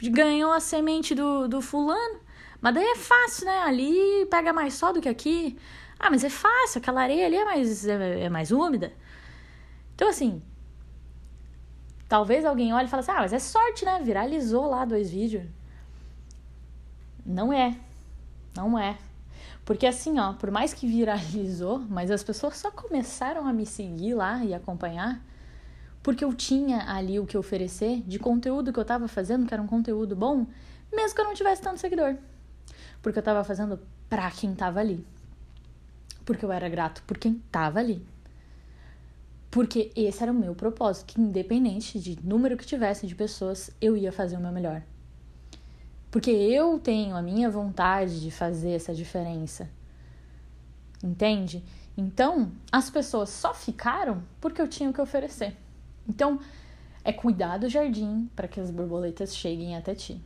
Ganhou 0.00 0.52
a 0.52 0.60
semente 0.60 1.12
do, 1.12 1.48
do 1.48 1.60
fulano, 1.60 2.21
mas 2.62 2.74
daí 2.74 2.84
é 2.84 2.96
fácil, 2.96 3.44
né? 3.46 3.58
Ali 3.58 4.26
pega 4.30 4.52
mais 4.52 4.74
sol 4.74 4.94
do 4.94 5.00
que 5.00 5.08
aqui. 5.08 5.58
Ah, 5.98 6.10
mas 6.10 6.24
é 6.24 6.30
fácil, 6.30 6.78
aquela 6.78 7.02
areia 7.02 7.26
ali 7.26 7.36
é 7.36 7.44
mais, 7.44 7.86
é, 7.86 8.20
é 8.22 8.28
mais 8.30 8.50
úmida. 8.50 8.92
Então, 9.94 10.08
assim, 10.08 10.42
talvez 12.08 12.44
alguém 12.44 12.72
olhe 12.72 12.86
e 12.86 12.88
fale 12.90 13.00
assim: 13.00 13.10
ah, 13.12 13.20
mas 13.20 13.32
é 13.32 13.38
sorte, 13.38 13.84
né? 13.84 14.00
Viralizou 14.02 14.66
lá 14.70 14.84
dois 14.84 15.10
vídeos. 15.10 15.44
Não 17.26 17.52
é. 17.52 17.76
Não 18.56 18.78
é. 18.78 18.96
Porque 19.64 19.86
assim, 19.86 20.18
ó, 20.18 20.32
por 20.32 20.50
mais 20.50 20.72
que 20.72 20.86
viralizou, 20.86 21.80
mas 21.88 22.10
as 22.10 22.22
pessoas 22.24 22.56
só 22.56 22.70
começaram 22.70 23.46
a 23.46 23.52
me 23.52 23.66
seguir 23.66 24.14
lá 24.14 24.44
e 24.44 24.54
acompanhar 24.54 25.20
porque 26.02 26.24
eu 26.24 26.34
tinha 26.34 26.90
ali 26.90 27.20
o 27.20 27.26
que 27.26 27.38
oferecer 27.38 28.02
de 28.02 28.18
conteúdo 28.18 28.72
que 28.72 28.78
eu 28.78 28.84
tava 28.84 29.06
fazendo, 29.06 29.46
que 29.46 29.54
era 29.54 29.62
um 29.62 29.66
conteúdo 29.66 30.16
bom, 30.16 30.46
mesmo 30.92 31.14
que 31.14 31.20
eu 31.20 31.24
não 31.24 31.34
tivesse 31.34 31.62
tanto 31.62 31.78
seguidor. 31.78 32.16
Porque 33.02 33.18
eu 33.18 33.22
tava 33.22 33.44
fazendo 33.44 33.80
pra 34.08 34.30
quem 34.30 34.54
tava 34.54 34.80
ali. 34.80 35.04
Porque 36.24 36.44
eu 36.44 36.52
era 36.52 36.68
grato 36.68 37.02
por 37.02 37.18
quem 37.18 37.42
tava 37.50 37.80
ali. 37.80 38.06
Porque 39.50 39.90
esse 39.94 40.22
era 40.22 40.32
o 40.32 40.34
meu 40.34 40.54
propósito, 40.54 41.12
que 41.12 41.20
independente 41.20 41.98
de 41.98 42.18
número 42.24 42.56
que 42.56 42.64
tivesse 42.64 43.06
de 43.06 43.14
pessoas, 43.14 43.70
eu 43.80 43.96
ia 43.96 44.10
fazer 44.10 44.36
o 44.36 44.40
meu 44.40 44.52
melhor. 44.52 44.82
Porque 46.10 46.30
eu 46.30 46.78
tenho 46.78 47.16
a 47.16 47.22
minha 47.22 47.50
vontade 47.50 48.20
de 48.20 48.30
fazer 48.30 48.70
essa 48.70 48.94
diferença. 48.94 49.68
Entende? 51.02 51.62
Então, 51.96 52.52
as 52.70 52.88
pessoas 52.88 53.28
só 53.28 53.52
ficaram 53.52 54.22
porque 54.40 54.62
eu 54.62 54.68
tinha 54.68 54.88
o 54.88 54.92
que 54.92 55.00
oferecer. 55.00 55.56
Então, 56.08 56.38
é 57.04 57.12
cuidar 57.12 57.58
do 57.58 57.68
jardim 57.68 58.30
para 58.34 58.48
que 58.48 58.60
as 58.60 58.70
borboletas 58.70 59.36
cheguem 59.36 59.76
até 59.76 59.94
ti. 59.94 60.20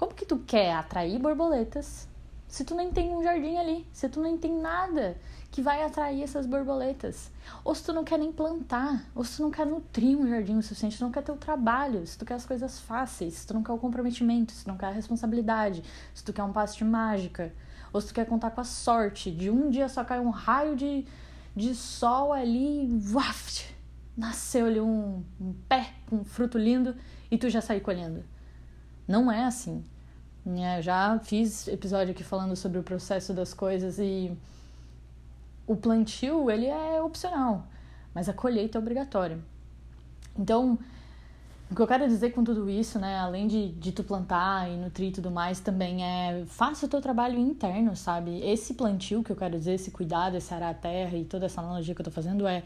Como 0.00 0.14
que 0.14 0.24
tu 0.24 0.38
quer 0.38 0.72
atrair 0.72 1.18
borboletas 1.18 2.08
se 2.48 2.64
tu 2.64 2.74
nem 2.74 2.90
tem 2.90 3.14
um 3.14 3.22
jardim 3.22 3.58
ali, 3.58 3.86
se 3.92 4.08
tu 4.08 4.18
nem 4.22 4.34
tem 4.38 4.50
nada 4.50 5.14
que 5.50 5.60
vai 5.60 5.82
atrair 5.82 6.22
essas 6.22 6.46
borboletas? 6.46 7.30
Ou 7.62 7.74
se 7.74 7.84
tu 7.84 7.92
não 7.92 8.02
quer 8.02 8.18
nem 8.18 8.32
plantar, 8.32 9.04
ou 9.14 9.22
se 9.22 9.36
tu 9.36 9.42
não 9.42 9.50
quer 9.50 9.66
nutrir 9.66 10.18
um 10.18 10.26
jardim 10.26 10.56
o 10.56 10.62
suficiente, 10.62 10.94
se 10.94 11.00
tu 11.00 11.04
não 11.04 11.12
quer 11.12 11.22
ter 11.22 11.32
o 11.32 11.36
trabalho, 11.36 12.06
se 12.06 12.16
tu 12.16 12.24
quer 12.24 12.32
as 12.32 12.46
coisas 12.46 12.80
fáceis, 12.80 13.34
se 13.34 13.46
tu 13.46 13.52
não 13.52 13.62
quer 13.62 13.72
o 13.72 13.76
comprometimento, 13.76 14.52
se 14.52 14.64
tu 14.64 14.68
não 14.68 14.78
quer 14.78 14.86
a 14.86 14.90
responsabilidade, 14.90 15.84
se 16.14 16.24
tu 16.24 16.32
quer 16.32 16.44
um 16.44 16.52
passe 16.52 16.78
de 16.78 16.84
mágica, 16.84 17.52
ou 17.92 18.00
se 18.00 18.06
tu 18.06 18.14
quer 18.14 18.24
contar 18.24 18.52
com 18.52 18.62
a 18.62 18.64
sorte? 18.64 19.30
De 19.30 19.50
um 19.50 19.68
dia 19.68 19.86
só 19.86 20.02
cair 20.02 20.22
um 20.22 20.30
raio 20.30 20.76
de, 20.76 21.04
de 21.54 21.74
sol 21.74 22.32
ali, 22.32 22.88
waft, 23.02 23.76
nasceu 24.16 24.64
ali 24.64 24.80
um, 24.80 25.22
um 25.38 25.52
pé 25.68 25.92
com 26.08 26.16
um 26.16 26.24
fruto 26.24 26.56
lindo 26.56 26.96
e 27.30 27.36
tu 27.36 27.50
já 27.50 27.60
sair 27.60 27.82
colhendo. 27.82 28.24
Não 29.10 29.30
é 29.30 29.42
assim. 29.44 29.84
É, 30.46 30.80
já 30.80 31.18
fiz 31.18 31.66
episódio 31.66 32.12
aqui 32.12 32.22
falando 32.22 32.54
sobre 32.54 32.78
o 32.78 32.82
processo 32.84 33.34
das 33.34 33.52
coisas 33.52 33.98
e 33.98 34.30
o 35.66 35.74
plantio 35.74 36.48
ele 36.48 36.66
é 36.66 37.02
opcional, 37.02 37.66
mas 38.14 38.28
a 38.28 38.32
colheita 38.32 38.78
é 38.78 38.80
obrigatória. 38.80 39.40
Então, 40.38 40.78
o 41.68 41.74
que 41.74 41.82
eu 41.82 41.88
quero 41.88 42.06
dizer 42.06 42.30
com 42.30 42.44
tudo 42.44 42.70
isso, 42.70 43.00
né, 43.00 43.18
além 43.18 43.48
de, 43.48 43.72
de 43.72 43.90
tu 43.90 44.04
plantar 44.04 44.70
e 44.70 44.76
nutrir 44.76 45.08
e 45.08 45.12
tudo 45.12 45.28
mais, 45.28 45.58
também 45.58 46.04
é 46.04 46.44
faça 46.46 46.86
o 46.86 46.88
teu 46.88 47.00
trabalho 47.00 47.36
interno, 47.36 47.96
sabe? 47.96 48.40
Esse 48.48 48.74
plantio 48.74 49.24
que 49.24 49.32
eu 49.32 49.36
quero 49.36 49.58
dizer, 49.58 49.74
esse 49.74 49.90
cuidado, 49.90 50.36
esse 50.36 50.54
arar 50.54 50.70
a 50.70 50.74
terra 50.74 51.16
e 51.16 51.24
toda 51.24 51.46
essa 51.46 51.60
analogia 51.60 51.96
que 51.96 52.00
eu 52.00 52.04
tô 52.04 52.12
fazendo 52.12 52.46
é 52.46 52.62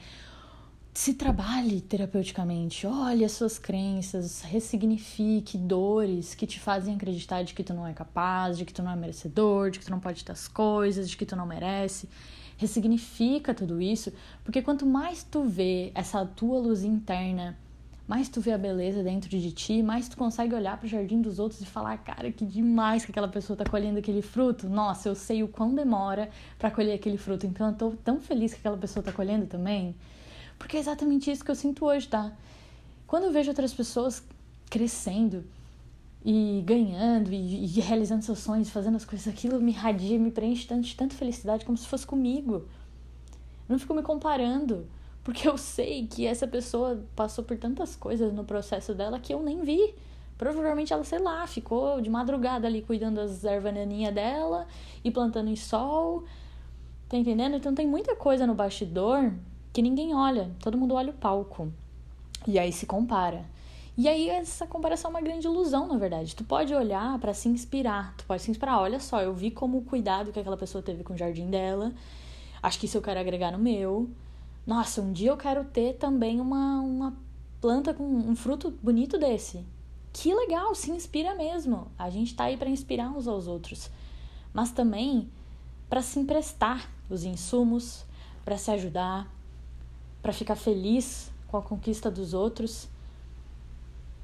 se 0.97 1.15
trabalhe 1.15 1.81
terapeuticamente, 1.81 2.87
olhe 2.87 3.25
as 3.25 3.33
suas 3.33 3.59
crenças, 3.59 4.43
ressignifique 4.43 5.59
dores 5.59 6.37
que 6.37 6.47
te 6.47 6.61
fazem 6.61 6.95
acreditar 6.95 7.43
de 7.43 7.53
que 7.53 7.65
tu 7.65 7.75
não 7.75 7.85
é 7.85 7.93
capaz, 7.93 8.57
de 8.57 8.65
que 8.65 8.73
tu 8.73 8.81
não 8.81 8.93
é 8.93 8.97
merecedor, 8.97 9.71
de 9.71 9.81
que 9.81 9.85
tu 9.85 9.91
não 9.91 9.99
pode 9.99 10.25
ter 10.25 10.31
as 10.31 10.47
coisas, 10.47 11.11
de 11.11 11.17
que 11.17 11.27
tu 11.27 11.35
não 11.35 11.47
merece. 11.47 12.09
Ressignifica 12.57 13.53
tudo 13.53 13.83
isso, 13.83 14.13
porque 14.45 14.63
quanto 14.63 14.87
mais 14.87 15.25
tu 15.25 15.43
vê 15.43 15.91
essa 15.97 16.25
tua 16.25 16.61
luz 16.61 16.85
interna, 16.85 17.59
mais 18.07 18.29
tu 18.29 18.41
vê 18.41 18.53
a 18.53 18.59
beleza 18.59 19.03
dentro 19.03 19.29
de 19.29 19.51
ti, 19.51 19.83
mais 19.83 20.09
tu 20.09 20.17
consegue 20.17 20.55
olhar 20.55 20.77
para 20.77 20.87
o 20.87 20.89
jardim 20.89 21.21
dos 21.21 21.41
outros 21.41 21.61
e 21.61 21.67
falar, 21.67 21.99
cara, 21.99 22.31
que 22.31 22.47
demais 22.47 23.05
que 23.05 23.11
aquela 23.11 23.27
pessoa 23.27 23.57
tá 23.57 23.65
colhendo 23.65 23.99
aquele 23.99 24.23
fruto. 24.23 24.69
Nossa, 24.69 25.09
eu 25.09 25.17
sei 25.17 25.43
o 25.43 25.49
quão 25.49 25.75
demora 25.75 26.31
para 26.57 26.71
colher 26.71 26.95
aquele 26.95 27.19
fruto, 27.19 27.47
então 27.47 27.71
eu 27.71 27.75
tô 27.75 27.91
tão 28.05 28.21
feliz 28.21 28.53
que 28.53 28.61
aquela 28.61 28.77
pessoa 28.77 29.03
tá 29.03 29.11
colhendo 29.11 29.47
também. 29.47 29.97
Porque 30.65 30.79
é 30.79 30.81
exatamente 30.81 31.31
isso 31.31 31.45
que 31.45 31.51
eu 31.51 31.55
sinto 31.55 31.85
hoje, 31.85 32.09
tá? 32.09 32.33
Quando 33.07 33.25
eu 33.25 33.33
vejo 33.33 33.51
outras 33.51 33.75
pessoas 33.75 34.25
crescendo 34.71 35.45
e 36.25 36.65
ganhando 36.65 37.31
e, 37.35 37.67
e 37.67 37.81
realizando 37.81 38.23
seus 38.23 38.39
sonhos, 38.39 38.71
fazendo 38.71 38.97
as 38.97 39.05
coisas, 39.05 39.29
aquilo 39.29 39.61
me 39.61 39.73
radia, 39.73 40.19
me 40.19 40.31
preenche 40.31 40.67
tanto, 40.67 40.87
de 40.87 40.97
tanta 40.97 41.15
felicidade 41.15 41.67
como 41.67 41.77
se 41.77 41.87
fosse 41.87 42.07
comigo. 42.07 42.67
Eu 43.69 43.75
não 43.75 43.79
fico 43.79 43.93
me 43.93 44.01
comparando, 44.01 44.87
porque 45.23 45.47
eu 45.47 45.59
sei 45.59 46.07
que 46.07 46.27
essa 46.27 46.49
pessoa 46.49 47.05
passou 47.15 47.45
por 47.45 47.59
tantas 47.59 47.95
coisas 47.95 48.33
no 48.33 48.43
processo 48.43 48.95
dela 48.95 49.21
que 49.21 49.35
eu 49.35 49.43
nem 49.43 49.61
vi. 49.61 49.95
Provavelmente 50.39 50.95
ela, 50.95 51.05
sei 51.05 51.19
lá, 51.19 51.47
ficou 51.47 52.01
de 52.01 52.09
madrugada 52.09 52.67
ali 52.67 52.81
cuidando 52.81 53.17
das 53.17 53.45
ervas 53.45 53.75
dela 54.15 54.67
e 55.05 55.11
plantando 55.11 55.51
em 55.51 55.57
sol. 55.57 56.25
Tá 57.07 57.19
entendendo? 57.19 57.55
Então 57.55 57.75
tem 57.75 57.87
muita 57.87 58.17
coisa 58.17 58.47
no 58.47 58.55
bastidor 58.55 59.31
que 59.75 59.83
ninguém 59.83 60.15
olha, 60.15 60.53
todo 60.61 60.79
mundo 60.79 60.95
olha 60.95 61.11
o 61.11 61.15
palco. 61.15 61.71
E 62.47 62.61
aí 62.61 62.73
se 62.73 62.87
compara. 62.87 63.45
E 63.99 64.09
aí 64.09 64.31
essa 64.31 64.69
comparação 64.69 65.11
é 65.11 65.15
uma 65.15 65.21
grande 65.21 65.49
ilusão, 65.49 65.89
na 65.89 65.99
verdade. 65.99 66.37
Tu 66.37 66.45
pode 66.45 66.73
olhar 66.73 67.19
para 67.19 67.35
se 67.35 67.49
inspirar, 67.49 68.15
tu 68.17 68.25
pode 68.25 68.41
se 68.41 68.51
inspirar, 68.53 68.81
olha 68.81 69.01
só, 69.01 69.21
eu 69.21 69.35
vi 69.35 69.51
como 69.51 69.79
o 69.79 69.83
cuidado 69.83 70.33
que 70.33 70.39
aquela 70.39 70.57
pessoa 70.57 70.81
teve 70.81 71.03
com 71.03 71.15
o 71.15 71.17
jardim 71.17 71.51
dela. 71.51 71.93
Acho 72.63 72.79
que 72.79 72.87
isso 72.87 72.97
eu 72.97 73.03
quero 73.03 73.19
agregar 73.19 73.51
no 73.51 73.59
meu. 73.59 74.09
Nossa, 74.65 75.03
um 75.03 75.13
dia 75.13 75.31
eu 75.31 75.37
quero 75.37 75.65
ter 75.65 75.95
também 75.95 76.41
uma, 76.41 76.81
uma 76.81 77.17
planta 77.61 77.93
com 77.93 78.05
um 78.05 78.37
fruto 78.37 78.71
bonito 78.81 79.19
desse. 79.19 79.67
Que 80.13 80.33
legal, 80.33 80.73
se 80.77 80.93
inspira 80.93 81.35
mesmo. 81.35 81.89
A 81.99 82.11
gente 82.11 82.33
tá 82.33 82.45
aí 82.45 82.57
para 82.57 82.71
inspirar 82.71 83.11
uns 83.11 83.27
aos 83.27 83.49
outros, 83.49 83.91
mas 84.53 84.71
também 84.71 85.29
para 85.91 86.01
se 86.01 86.21
emprestar 86.21 86.89
os 87.11 87.25
insumos, 87.25 88.05
para 88.45 88.57
se 88.57 88.71
ajudar, 88.71 89.34
para 90.25 90.33
ficar 90.33 90.57
feliz 90.57 91.31
com 91.49 91.59
a 91.59 91.63
conquista 91.63 92.11
dos 92.11 92.33
outros. 92.33 92.89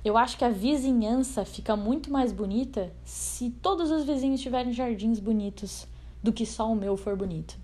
Eu 0.02 0.16
acho 0.16 0.38
que 0.38 0.44
a 0.46 0.48
vizinhança 0.48 1.44
fica 1.44 1.76
muito 1.76 2.10
mais 2.10 2.32
bonita 2.32 2.90
se 3.04 3.50
todos 3.60 3.90
os 3.90 4.04
vizinhos 4.04 4.40
tiverem 4.40 4.72
jardins 4.72 5.20
bonitos 5.20 5.86
do 6.22 6.32
que 6.32 6.46
só 6.46 6.72
o 6.72 6.74
meu 6.74 6.96
for 6.96 7.14
bonito. 7.14 7.58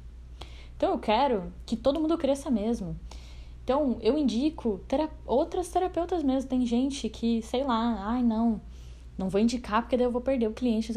Então 0.77 0.93
eu 0.93 0.99
quero 0.99 1.51
que 1.65 1.79
todo 1.79 1.99
mundo 1.99 2.19
cresça 2.19 2.51
mesmo. 2.51 2.95
Então 3.65 3.97
eu 4.03 4.19
indico 4.19 4.83
tera 4.87 5.09
outras 5.25 5.69
terapeutas 5.69 6.23
mesmo. 6.23 6.51
Tem 6.51 6.67
gente 6.67 7.09
que, 7.09 7.41
sei 7.41 7.65
lá, 7.65 8.05
ai 8.07 8.23
não, 8.23 8.61
não 9.17 9.31
vou 9.31 9.41
indicar 9.41 9.81
porque 9.81 9.97
daí 9.97 10.05
eu 10.05 10.13
vou 10.13 10.21
perder 10.21 10.49
o 10.49 10.53
cliente. 10.53 10.93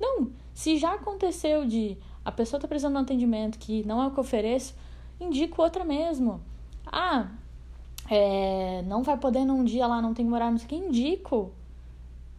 Não, 0.00 0.32
se 0.52 0.76
já 0.76 0.94
aconteceu 0.94 1.64
de 1.64 1.96
a 2.24 2.32
pessoa 2.32 2.58
tá 2.58 2.66
precisando 2.66 2.94
de 2.94 2.98
um 2.98 3.02
atendimento 3.02 3.60
que 3.60 3.86
não 3.86 4.02
é 4.02 4.08
o 4.08 4.10
que 4.10 4.18
eu 4.18 4.24
ofereço, 4.24 4.74
indico 5.20 5.62
outra 5.62 5.84
mesmo. 5.84 6.49
Ah, 6.90 7.30
é, 8.10 8.82
não 8.82 9.02
vai 9.02 9.16
poder 9.16 9.44
num 9.44 9.64
dia 9.64 9.86
lá, 9.86 10.02
não 10.02 10.12
tem 10.12 10.24
que 10.24 10.30
morar, 10.30 10.50
não 10.50 10.58
sei 10.58 10.66
o 10.66 10.68
que, 10.68 10.76
indico. 10.76 11.52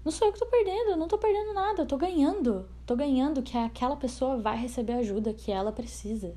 Não 0.04 0.12
sou 0.12 0.28
eu 0.28 0.34
que 0.34 0.40
tô 0.40 0.46
perdendo, 0.48 0.92
eu 0.92 0.98
não 0.98 1.08
tô 1.08 1.18
perdendo 1.18 1.54
nada, 1.54 1.84
eu 1.84 1.86
tô 1.86 1.96
ganhando. 1.96 2.68
Tô 2.86 2.96
ganhando 2.96 3.42
que 3.42 3.58
aquela 3.58 3.96
pessoa 3.96 4.38
vai 4.38 4.58
receber 4.58 4.94
a 4.94 4.98
ajuda 4.98 5.34
que 5.34 5.52
ela 5.52 5.72
precisa. 5.72 6.36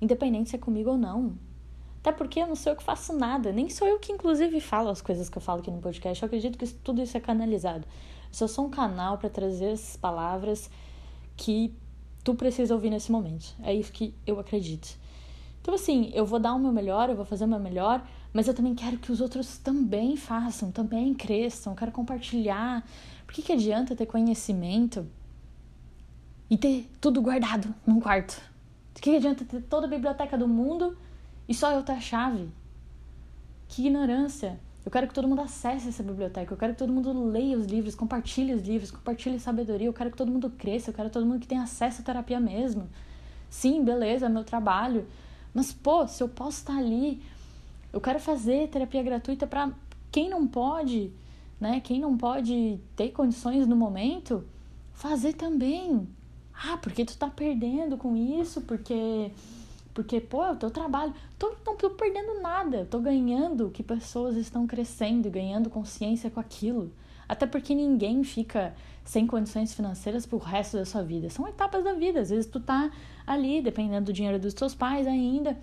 Independente 0.00 0.50
se 0.50 0.56
é 0.56 0.58
comigo 0.58 0.90
ou 0.90 0.98
não. 0.98 1.38
Até 2.00 2.12
porque 2.12 2.40
eu 2.40 2.46
não 2.46 2.56
sou 2.56 2.72
eu 2.72 2.76
que 2.76 2.82
faço 2.82 3.12
nada, 3.12 3.52
nem 3.52 3.68
sou 3.70 3.86
eu 3.86 3.98
que 3.98 4.12
inclusive 4.12 4.60
falo 4.60 4.88
as 4.88 5.00
coisas 5.00 5.28
que 5.28 5.38
eu 5.38 5.42
falo 5.42 5.60
aqui 5.60 5.70
no 5.70 5.80
podcast. 5.80 6.22
Eu 6.22 6.26
acredito 6.26 6.58
que 6.58 6.66
tudo 6.66 7.02
isso 7.02 7.16
é 7.16 7.20
canalizado. 7.20 7.86
Eu 8.38 8.48
só 8.48 8.62
um 8.62 8.70
canal 8.70 9.16
para 9.18 9.30
trazer 9.30 9.70
as 9.70 9.96
palavras 9.96 10.70
que 11.36 11.72
tu 12.22 12.34
precisa 12.34 12.74
ouvir 12.74 12.90
nesse 12.90 13.10
momento. 13.10 13.54
É 13.62 13.72
isso 13.72 13.92
que 13.92 14.14
eu 14.26 14.38
acredito. 14.38 14.98
Então, 15.60 15.74
assim, 15.74 16.10
eu 16.14 16.24
vou 16.24 16.38
dar 16.38 16.54
o 16.54 16.58
meu 16.58 16.72
melhor, 16.72 17.10
eu 17.10 17.16
vou 17.16 17.24
fazer 17.24 17.44
o 17.44 17.48
meu 17.48 17.58
melhor, 17.58 18.06
mas 18.32 18.48
eu 18.48 18.54
também 18.54 18.74
quero 18.74 18.98
que 18.98 19.12
os 19.12 19.20
outros 19.20 19.58
também 19.58 20.16
façam, 20.16 20.70
também 20.70 21.12
cresçam, 21.14 21.72
eu 21.72 21.76
quero 21.76 21.92
compartilhar. 21.92 22.86
Por 23.26 23.34
que, 23.34 23.42
que 23.42 23.52
adianta 23.52 23.94
ter 23.94 24.06
conhecimento 24.06 25.06
e 26.48 26.56
ter 26.56 26.90
tudo 27.00 27.20
guardado 27.20 27.74
num 27.86 28.00
quarto? 28.00 28.40
Por 28.94 29.02
que, 29.02 29.10
que 29.10 29.16
adianta 29.16 29.44
ter 29.44 29.62
toda 29.62 29.86
a 29.86 29.90
biblioteca 29.90 30.36
do 30.36 30.48
mundo 30.48 30.96
e 31.48 31.54
só 31.54 31.72
eu 31.72 31.82
ter 31.82 31.92
a 31.92 32.00
chave? 32.00 32.48
Que 33.68 33.86
ignorância! 33.86 34.58
Eu 34.88 34.90
quero 34.90 35.06
que 35.06 35.12
todo 35.12 35.28
mundo 35.28 35.42
acesse 35.42 35.90
essa 35.90 36.02
biblioteca, 36.02 36.50
eu 36.50 36.56
quero 36.56 36.72
que 36.72 36.78
todo 36.78 36.90
mundo 36.90 37.12
leia 37.28 37.58
os 37.58 37.66
livros, 37.66 37.94
compartilhe 37.94 38.54
os 38.54 38.62
livros, 38.62 38.90
compartilhe 38.90 39.38
sabedoria, 39.38 39.86
eu 39.86 39.92
quero 39.92 40.10
que 40.10 40.16
todo 40.16 40.30
mundo 40.30 40.48
cresça, 40.48 40.88
eu 40.88 40.94
quero 40.94 41.10
que 41.10 41.12
todo 41.12 41.26
mundo 41.26 41.40
que 41.40 41.46
tenha 41.46 41.62
acesso 41.62 42.00
à 42.00 42.04
terapia 42.04 42.40
mesmo. 42.40 42.88
Sim, 43.50 43.84
beleza, 43.84 44.24
é 44.24 44.28
meu 44.30 44.44
trabalho, 44.44 45.06
mas, 45.54 45.72
pô, 45.72 46.06
se 46.06 46.22
eu 46.22 46.28
posso 46.28 46.58
estar 46.58 46.76
ali, 46.76 47.22
eu 47.92 48.00
quero 48.00 48.20
fazer 48.20 48.68
terapia 48.68 49.02
gratuita 49.02 49.46
para 49.46 49.70
quem 50.10 50.28
não 50.28 50.46
pode, 50.46 51.12
né? 51.60 51.80
Quem 51.80 52.00
não 52.00 52.16
pode 52.16 52.78
ter 52.96 53.10
condições 53.10 53.66
no 53.66 53.76
momento, 53.76 54.44
fazer 54.92 55.34
também. 55.34 56.08
Ah, 56.54 56.76
porque 56.76 57.04
tu 57.04 57.16
tá 57.16 57.28
perdendo 57.28 57.96
com 57.96 58.16
isso, 58.16 58.60
porque 58.62 59.30
porque, 59.98 60.20
pô, 60.20 60.44
é 60.44 60.52
o 60.52 60.56
teu 60.56 60.70
trabalho. 60.70 61.12
Tô, 61.36 61.52
não 61.66 61.76
tô 61.76 61.90
perdendo 61.90 62.40
nada, 62.40 62.86
tô 62.88 63.00
ganhando 63.00 63.68
que 63.68 63.82
pessoas 63.82 64.36
estão 64.36 64.64
crescendo 64.64 65.26
e 65.26 65.30
ganhando 65.30 65.68
consciência 65.68 66.30
com 66.30 66.38
aquilo. 66.38 66.92
Até 67.28 67.46
porque 67.46 67.74
ninguém 67.74 68.24
fica 68.24 68.74
sem 69.04 69.26
condições 69.26 69.74
financeiras 69.74 70.24
pro 70.24 70.38
resto 70.38 70.76
da 70.76 70.84
sua 70.84 71.02
vida. 71.02 71.28
São 71.28 71.46
etapas 71.46 71.84
da 71.84 71.92
vida. 71.92 72.20
Às 72.20 72.30
vezes 72.30 72.46
tu 72.46 72.58
tá 72.58 72.90
ali, 73.26 73.60
dependendo 73.60 74.06
do 74.06 74.12
dinheiro 74.12 74.38
dos 74.38 74.54
teus 74.54 74.74
pais 74.74 75.06
ainda, 75.06 75.58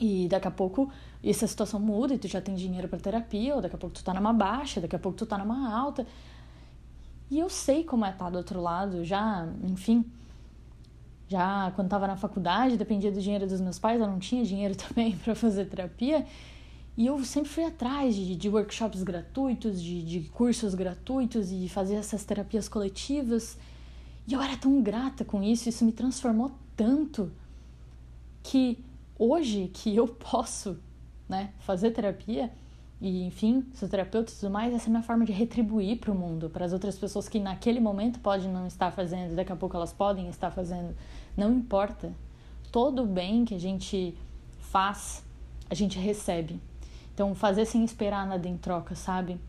e 0.00 0.28
daqui 0.28 0.46
a 0.48 0.50
pouco 0.50 0.90
essa 1.22 1.46
situação 1.46 1.80
muda 1.80 2.14
e 2.14 2.18
tu 2.18 2.28
já 2.28 2.40
tem 2.40 2.54
dinheiro 2.54 2.88
para 2.88 2.98
terapia, 2.98 3.54
ou 3.54 3.60
daqui 3.60 3.74
a 3.74 3.78
pouco 3.78 3.94
tu 3.94 4.04
tá 4.04 4.14
numa 4.14 4.32
baixa, 4.32 4.80
daqui 4.80 4.96
a 4.96 4.98
pouco 4.98 5.18
tu 5.18 5.26
tá 5.26 5.36
numa 5.38 5.72
alta. 5.72 6.06
E 7.30 7.38
eu 7.38 7.48
sei 7.48 7.84
como 7.84 8.04
é 8.04 8.10
estar 8.10 8.24
tá 8.24 8.30
do 8.30 8.38
outro 8.38 8.60
lado, 8.60 9.04
já, 9.04 9.46
enfim, 9.64 10.04
já 11.28 11.70
quando 11.74 11.88
tava 11.88 12.06
na 12.06 12.16
faculdade, 12.16 12.76
dependia 12.76 13.12
do 13.12 13.20
dinheiro 13.20 13.46
dos 13.46 13.60
meus 13.60 13.78
pais, 13.78 14.00
eu 14.00 14.06
não 14.06 14.18
tinha 14.18 14.44
dinheiro 14.44 14.74
também 14.78 15.16
para 15.16 15.34
fazer 15.34 15.66
terapia. 15.66 16.24
E 16.98 17.06
eu 17.06 17.24
sempre 17.24 17.48
fui 17.48 17.64
atrás 17.64 18.12
de, 18.16 18.34
de 18.34 18.48
workshops 18.48 19.04
gratuitos, 19.04 19.80
de, 19.80 20.02
de 20.02 20.28
cursos 20.30 20.74
gratuitos 20.74 21.52
e 21.52 21.68
fazer 21.68 21.94
essas 21.94 22.24
terapias 22.24 22.68
coletivas. 22.68 23.56
E 24.26 24.32
eu 24.32 24.42
era 24.42 24.56
tão 24.56 24.82
grata 24.82 25.24
com 25.24 25.40
isso, 25.40 25.68
isso 25.68 25.84
me 25.84 25.92
transformou 25.92 26.50
tanto 26.76 27.30
que 28.42 28.84
hoje 29.16 29.70
que 29.72 29.94
eu 29.94 30.08
posso, 30.08 30.76
né, 31.28 31.52
fazer 31.60 31.92
terapia 31.92 32.52
e 33.00 33.22
enfim, 33.22 33.64
sou 33.74 33.88
terapeuta 33.88 34.32
e 34.32 34.34
tudo 34.34 34.50
mais, 34.50 34.74
essa 34.74 34.86
é 34.86 34.88
a 34.88 34.90
minha 34.90 35.02
forma 35.04 35.24
de 35.24 35.30
retribuir 35.30 36.00
para 36.00 36.10
o 36.10 36.16
mundo, 36.16 36.50
para 36.50 36.64
as 36.64 36.72
outras 36.72 36.98
pessoas 36.98 37.28
que 37.28 37.38
naquele 37.38 37.78
momento 37.78 38.18
podem 38.18 38.50
não 38.50 38.66
estar 38.66 38.90
fazendo, 38.90 39.36
daqui 39.36 39.52
a 39.52 39.56
pouco 39.56 39.76
elas 39.76 39.92
podem 39.92 40.28
estar 40.28 40.50
fazendo, 40.50 40.96
não 41.36 41.54
importa. 41.54 42.12
Todo 42.72 43.04
o 43.04 43.06
bem 43.06 43.44
que 43.44 43.54
a 43.54 43.60
gente 43.60 44.18
faz, 44.58 45.24
a 45.70 45.74
gente 45.76 45.96
recebe. 45.96 46.60
Então, 47.18 47.34
fazer 47.34 47.64
sem 47.64 47.82
esperar 47.82 48.24
nada 48.24 48.46
em 48.46 48.56
troca, 48.56 48.94
sabe? 48.94 49.40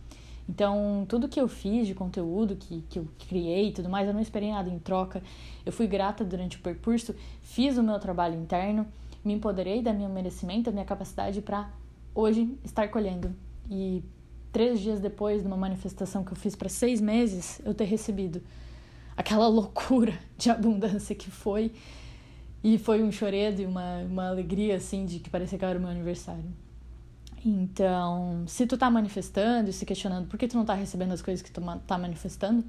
Então, 0.50 1.06
tudo 1.08 1.30
que 1.30 1.40
eu 1.40 1.48
fiz 1.48 1.86
de 1.86 1.94
conteúdo, 1.94 2.56
que, 2.56 2.84
que 2.90 2.98
eu 2.98 3.08
criei 3.28 3.68
e 3.68 3.72
tudo 3.72 3.88
mais, 3.88 4.08
eu 4.08 4.14
não 4.16 4.20
esperei 4.20 4.50
nada 4.50 4.68
em 4.72 4.80
troca. 4.80 5.22
Eu 5.64 5.72
fui 5.72 5.86
grata 5.86 6.26
durante 6.26 6.58
o 6.58 6.62
percurso, 6.62 7.14
fiz 7.44 7.78
o 7.78 7.84
meu 7.84 8.00
trabalho 8.00 8.34
interno, 8.42 8.88
me 9.24 9.34
empoderei 9.34 9.84
da 9.84 9.94
minha 9.94 10.10
merecimento, 10.10 10.64
da 10.64 10.72
minha 10.72 10.84
capacidade 10.84 11.44
para 11.44 11.70
hoje 12.16 12.58
estar 12.66 12.88
colhendo. 12.88 13.36
E 13.70 14.04
três 14.52 14.80
dias 14.80 15.00
depois 15.00 15.44
de 15.44 15.48
uma 15.48 15.56
manifestação 15.56 16.24
que 16.24 16.32
eu 16.32 16.38
fiz 16.38 16.56
para 16.56 16.70
seis 16.70 17.00
meses, 17.00 17.62
eu 17.64 17.76
ter 17.76 17.86
recebido 17.86 18.42
aquela 19.16 19.46
loucura 19.48 20.18
de 20.40 20.50
abundância 20.50 21.14
que 21.14 21.30
foi. 21.30 21.72
E 22.64 22.80
foi 22.80 23.04
um 23.04 23.12
choredo 23.12 23.62
e 23.62 23.66
uma, 23.68 23.98
uma 24.00 24.28
alegria, 24.28 24.76
assim, 24.78 25.06
de 25.06 25.20
que 25.20 25.30
parecia 25.30 25.60
que 25.60 25.64
era 25.64 25.78
o 25.78 25.82
meu 25.84 25.92
aniversário. 25.92 26.52
Então, 27.46 28.44
se 28.48 28.68
tu 28.68 28.78
tá 28.78 28.90
manifestando 28.90 29.70
e 29.70 29.74
se 29.74 29.86
questionando 29.86 30.28
por 30.28 30.38
que 30.38 30.48
tu 30.48 30.58
não 30.58 30.66
tá 30.66 30.74
recebendo 30.74 31.14
as 31.14 31.22
coisas 31.22 31.42
que 31.42 31.52
tu 31.52 31.62
tá 31.88 31.98
manifestando, 31.98 32.66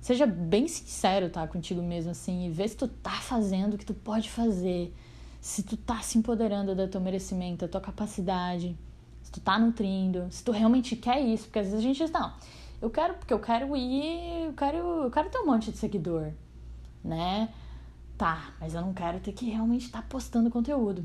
seja 0.00 0.26
bem 0.26 0.66
sincero, 0.68 1.28
tá, 1.28 1.46
contigo 1.46 1.82
mesmo, 1.82 2.10
assim, 2.10 2.46
e 2.46 2.50
vê 2.50 2.66
se 2.66 2.76
tu 2.76 2.88
tá 2.88 3.10
fazendo 3.10 3.74
o 3.74 3.78
que 3.78 3.84
tu 3.84 3.92
pode 3.92 4.30
fazer, 4.30 4.94
se 5.40 5.62
tu 5.62 5.76
tá 5.76 6.00
se 6.00 6.18
empoderando 6.18 6.74
do 6.74 6.88
teu 6.88 7.00
merecimento, 7.00 7.66
da 7.66 7.68
tua 7.68 7.80
capacidade, 7.80 8.76
se 9.22 9.30
tu 9.30 9.40
tá 9.40 9.58
nutrindo, 9.58 10.26
se 10.30 10.42
tu 10.42 10.52
realmente 10.52 10.96
quer 10.96 11.20
isso, 11.20 11.44
porque 11.44 11.58
às 11.58 11.66
vezes 11.66 11.80
a 11.80 11.82
gente 11.82 11.98
diz, 11.98 12.10
não, 12.10 12.32
eu 12.80 12.88
quero 12.88 13.14
porque 13.14 13.34
eu 13.34 13.40
quero 13.40 13.76
ir, 13.76 14.44
eu 14.46 14.52
quero, 14.54 14.78
eu 14.78 15.10
quero 15.10 15.28
ter 15.28 15.38
um 15.38 15.46
monte 15.46 15.70
de 15.70 15.76
seguidor, 15.76 16.32
né? 17.04 17.48
Tá, 18.16 18.54
mas 18.60 18.74
eu 18.74 18.80
não 18.80 18.94
quero 18.94 19.20
ter 19.20 19.32
que 19.32 19.50
realmente 19.50 19.86
estar 19.86 20.02
tá 20.02 20.08
postando 20.08 20.50
conteúdo, 20.50 21.04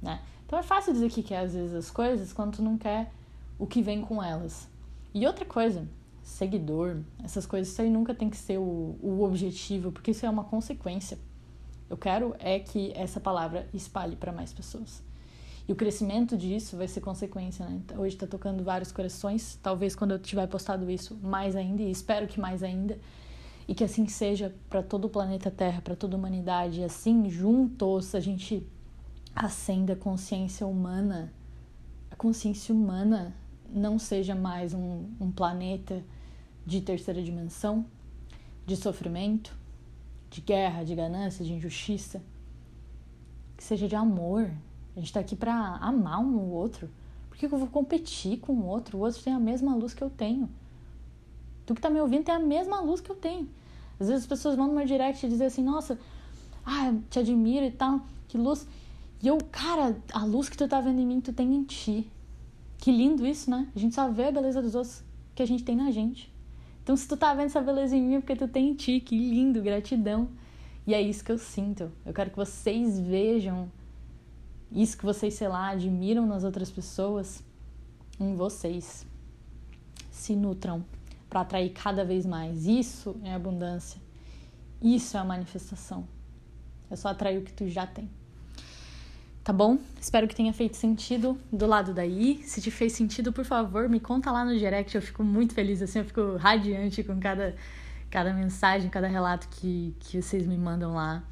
né? 0.00 0.20
Então 0.52 0.60
é 0.60 0.62
fácil 0.62 0.92
dizer 0.92 1.10
que 1.10 1.22
quer 1.22 1.38
às 1.38 1.54
vezes 1.54 1.74
as 1.74 1.90
coisas 1.90 2.30
quando 2.30 2.56
tu 2.56 2.62
não 2.62 2.76
quer 2.76 3.10
o 3.58 3.66
que 3.66 3.80
vem 3.80 4.02
com 4.02 4.22
elas. 4.22 4.68
E 5.14 5.26
outra 5.26 5.46
coisa, 5.46 5.88
seguidor, 6.22 6.98
essas 7.24 7.46
coisas, 7.46 7.72
isso 7.72 7.80
aí 7.80 7.88
nunca 7.88 8.14
tem 8.14 8.28
que 8.28 8.36
ser 8.36 8.58
o, 8.58 8.98
o 9.02 9.22
objetivo, 9.22 9.90
porque 9.90 10.10
isso 10.10 10.26
é 10.26 10.28
uma 10.28 10.44
consequência. 10.44 11.18
Eu 11.88 11.96
quero 11.96 12.36
é 12.38 12.58
que 12.58 12.92
essa 12.94 13.18
palavra 13.18 13.66
espalhe 13.72 14.14
para 14.14 14.30
mais 14.30 14.52
pessoas. 14.52 15.02
E 15.66 15.72
o 15.72 15.74
crescimento 15.74 16.36
disso 16.36 16.76
vai 16.76 16.86
ser 16.86 17.00
consequência, 17.00 17.64
né? 17.64 17.80
Então, 17.82 18.02
hoje 18.02 18.14
está 18.14 18.26
tocando 18.26 18.62
vários 18.62 18.92
corações, 18.92 19.58
talvez 19.62 19.96
quando 19.96 20.10
eu 20.10 20.18
tiver 20.18 20.46
postado 20.48 20.90
isso, 20.90 21.18
mais 21.22 21.56
ainda, 21.56 21.80
e 21.80 21.90
espero 21.90 22.26
que 22.26 22.38
mais 22.38 22.62
ainda. 22.62 22.98
E 23.66 23.74
que 23.74 23.84
assim 23.84 24.06
seja 24.06 24.54
para 24.68 24.82
todo 24.82 25.06
o 25.06 25.08
planeta 25.08 25.50
Terra, 25.50 25.80
para 25.80 25.96
toda 25.96 26.14
a 26.14 26.18
humanidade. 26.18 26.80
E 26.80 26.84
assim, 26.84 27.30
juntos, 27.30 28.14
a 28.14 28.20
gente 28.20 28.62
acenda 29.34 29.94
a 29.94 29.96
consciência 29.96 30.66
humana, 30.66 31.32
a 32.10 32.16
consciência 32.16 32.74
humana 32.74 33.34
não 33.68 33.98
seja 33.98 34.34
mais 34.34 34.74
um, 34.74 35.06
um 35.20 35.30
planeta 35.30 36.04
de 36.66 36.80
terceira 36.80 37.22
dimensão, 37.22 37.84
de 38.66 38.76
sofrimento, 38.76 39.56
de 40.30 40.40
guerra, 40.40 40.84
de 40.84 40.94
ganância, 40.94 41.44
de 41.44 41.52
injustiça, 41.52 42.22
que 43.56 43.64
seja 43.64 43.88
de 43.88 43.96
amor. 43.96 44.50
A 44.94 44.98
gente 44.98 45.08
está 45.08 45.20
aqui 45.20 45.34
para 45.34 45.54
amar 45.76 46.20
um 46.20 46.36
o 46.36 46.50
outro. 46.50 46.90
Por 47.28 47.38
que 47.38 47.46
eu 47.46 47.58
vou 47.58 47.68
competir 47.68 48.38
com 48.38 48.52
o 48.52 48.66
outro? 48.66 48.98
O 48.98 49.00
outro 49.00 49.22
tem 49.22 49.32
a 49.32 49.38
mesma 49.38 49.74
luz 49.74 49.94
que 49.94 50.02
eu 50.02 50.10
tenho. 50.10 50.48
Tu 51.64 51.74
que 51.74 51.80
tá 51.80 51.88
me 51.88 52.00
ouvindo 52.00 52.24
tem 52.24 52.34
a 52.34 52.38
mesma 52.38 52.80
luz 52.80 53.00
que 53.00 53.10
eu 53.10 53.16
tenho. 53.16 53.48
Às 53.98 54.08
vezes 54.08 54.24
as 54.24 54.28
pessoas 54.28 54.56
vão 54.56 54.72
meu 54.72 54.84
direct 54.84 55.24
e 55.24 55.28
dizem 55.28 55.46
assim: 55.46 55.62
Nossa, 55.62 55.98
ah, 56.64 56.92
te 57.08 57.18
admiro 57.18 57.64
e 57.64 57.70
tal, 57.70 58.00
que 58.28 58.36
luz. 58.36 58.66
E 59.22 59.28
eu, 59.28 59.38
cara, 59.50 59.96
a 60.12 60.24
luz 60.24 60.48
que 60.48 60.56
tu 60.56 60.66
tá 60.66 60.80
vendo 60.80 61.00
em 61.00 61.06
mim, 61.06 61.20
tu 61.20 61.32
tem 61.32 61.54
em 61.54 61.64
ti. 61.64 62.10
Que 62.78 62.90
lindo 62.90 63.24
isso, 63.24 63.48
né? 63.48 63.68
A 63.74 63.78
gente 63.78 63.94
só 63.94 64.10
vê 64.10 64.24
a 64.24 64.32
beleza 64.32 64.60
dos 64.60 64.74
outros 64.74 65.04
que 65.34 65.42
a 65.42 65.46
gente 65.46 65.62
tem 65.62 65.76
na 65.76 65.90
gente. 65.90 66.32
Então, 66.82 66.96
se 66.96 67.06
tu 67.06 67.16
tá 67.16 67.32
vendo 67.32 67.46
essa 67.46 67.60
beleza 67.60 67.96
em 67.96 68.02
mim, 68.02 68.14
é 68.16 68.20
porque 68.20 68.34
tu 68.34 68.48
tem 68.48 68.70
em 68.70 68.74
ti. 68.74 68.98
Que 68.98 69.16
lindo, 69.16 69.62
gratidão. 69.62 70.28
E 70.84 70.92
é 70.92 71.00
isso 71.00 71.24
que 71.24 71.30
eu 71.30 71.38
sinto. 71.38 71.92
Eu 72.04 72.12
quero 72.12 72.30
que 72.30 72.36
vocês 72.36 72.98
vejam 72.98 73.70
isso 74.74 74.96
que 74.96 75.04
vocês, 75.04 75.34
sei 75.34 75.48
lá, 75.48 75.68
admiram 75.68 76.26
nas 76.26 76.44
outras 76.44 76.70
pessoas 76.70 77.44
em 78.18 78.34
vocês. 78.34 79.06
Se 80.10 80.34
nutram 80.34 80.82
para 81.28 81.42
atrair 81.42 81.70
cada 81.70 82.04
vez 82.04 82.24
mais. 82.24 82.66
Isso 82.66 83.14
é 83.22 83.34
abundância. 83.34 84.00
Isso 84.80 85.16
é 85.16 85.20
a 85.20 85.24
manifestação. 85.24 86.08
É 86.90 86.96
só 86.96 87.08
atrair 87.08 87.38
o 87.38 87.42
que 87.42 87.52
tu 87.52 87.68
já 87.68 87.86
tem. 87.86 88.10
Tá 89.44 89.52
bom? 89.52 89.76
Espero 90.00 90.28
que 90.28 90.36
tenha 90.36 90.52
feito 90.52 90.76
sentido 90.76 91.36
do 91.52 91.66
lado 91.66 91.92
daí. 91.92 92.40
Se 92.44 92.60
te 92.60 92.70
fez 92.70 92.92
sentido, 92.92 93.32
por 93.32 93.44
favor, 93.44 93.88
me 93.88 93.98
conta 93.98 94.30
lá 94.30 94.44
no 94.44 94.56
direct. 94.56 94.94
Eu 94.94 95.02
fico 95.02 95.24
muito 95.24 95.52
feliz, 95.52 95.82
assim, 95.82 95.98
eu 95.98 96.04
fico 96.04 96.36
radiante 96.36 97.02
com 97.02 97.18
cada, 97.18 97.56
cada 98.08 98.32
mensagem, 98.32 98.88
cada 98.88 99.08
relato 99.08 99.48
que, 99.48 99.96
que 99.98 100.22
vocês 100.22 100.46
me 100.46 100.56
mandam 100.56 100.94
lá. 100.94 101.24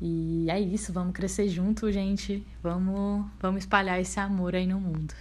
E 0.00 0.46
é 0.48 0.58
isso, 0.58 0.90
vamos 0.90 1.12
crescer 1.12 1.48
junto, 1.48 1.92
gente. 1.92 2.42
Vamos, 2.62 3.26
vamos 3.38 3.58
espalhar 3.60 4.00
esse 4.00 4.18
amor 4.18 4.54
aí 4.54 4.66
no 4.66 4.80
mundo. 4.80 5.12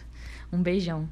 Um 0.52 0.62
beijão. 0.62 1.10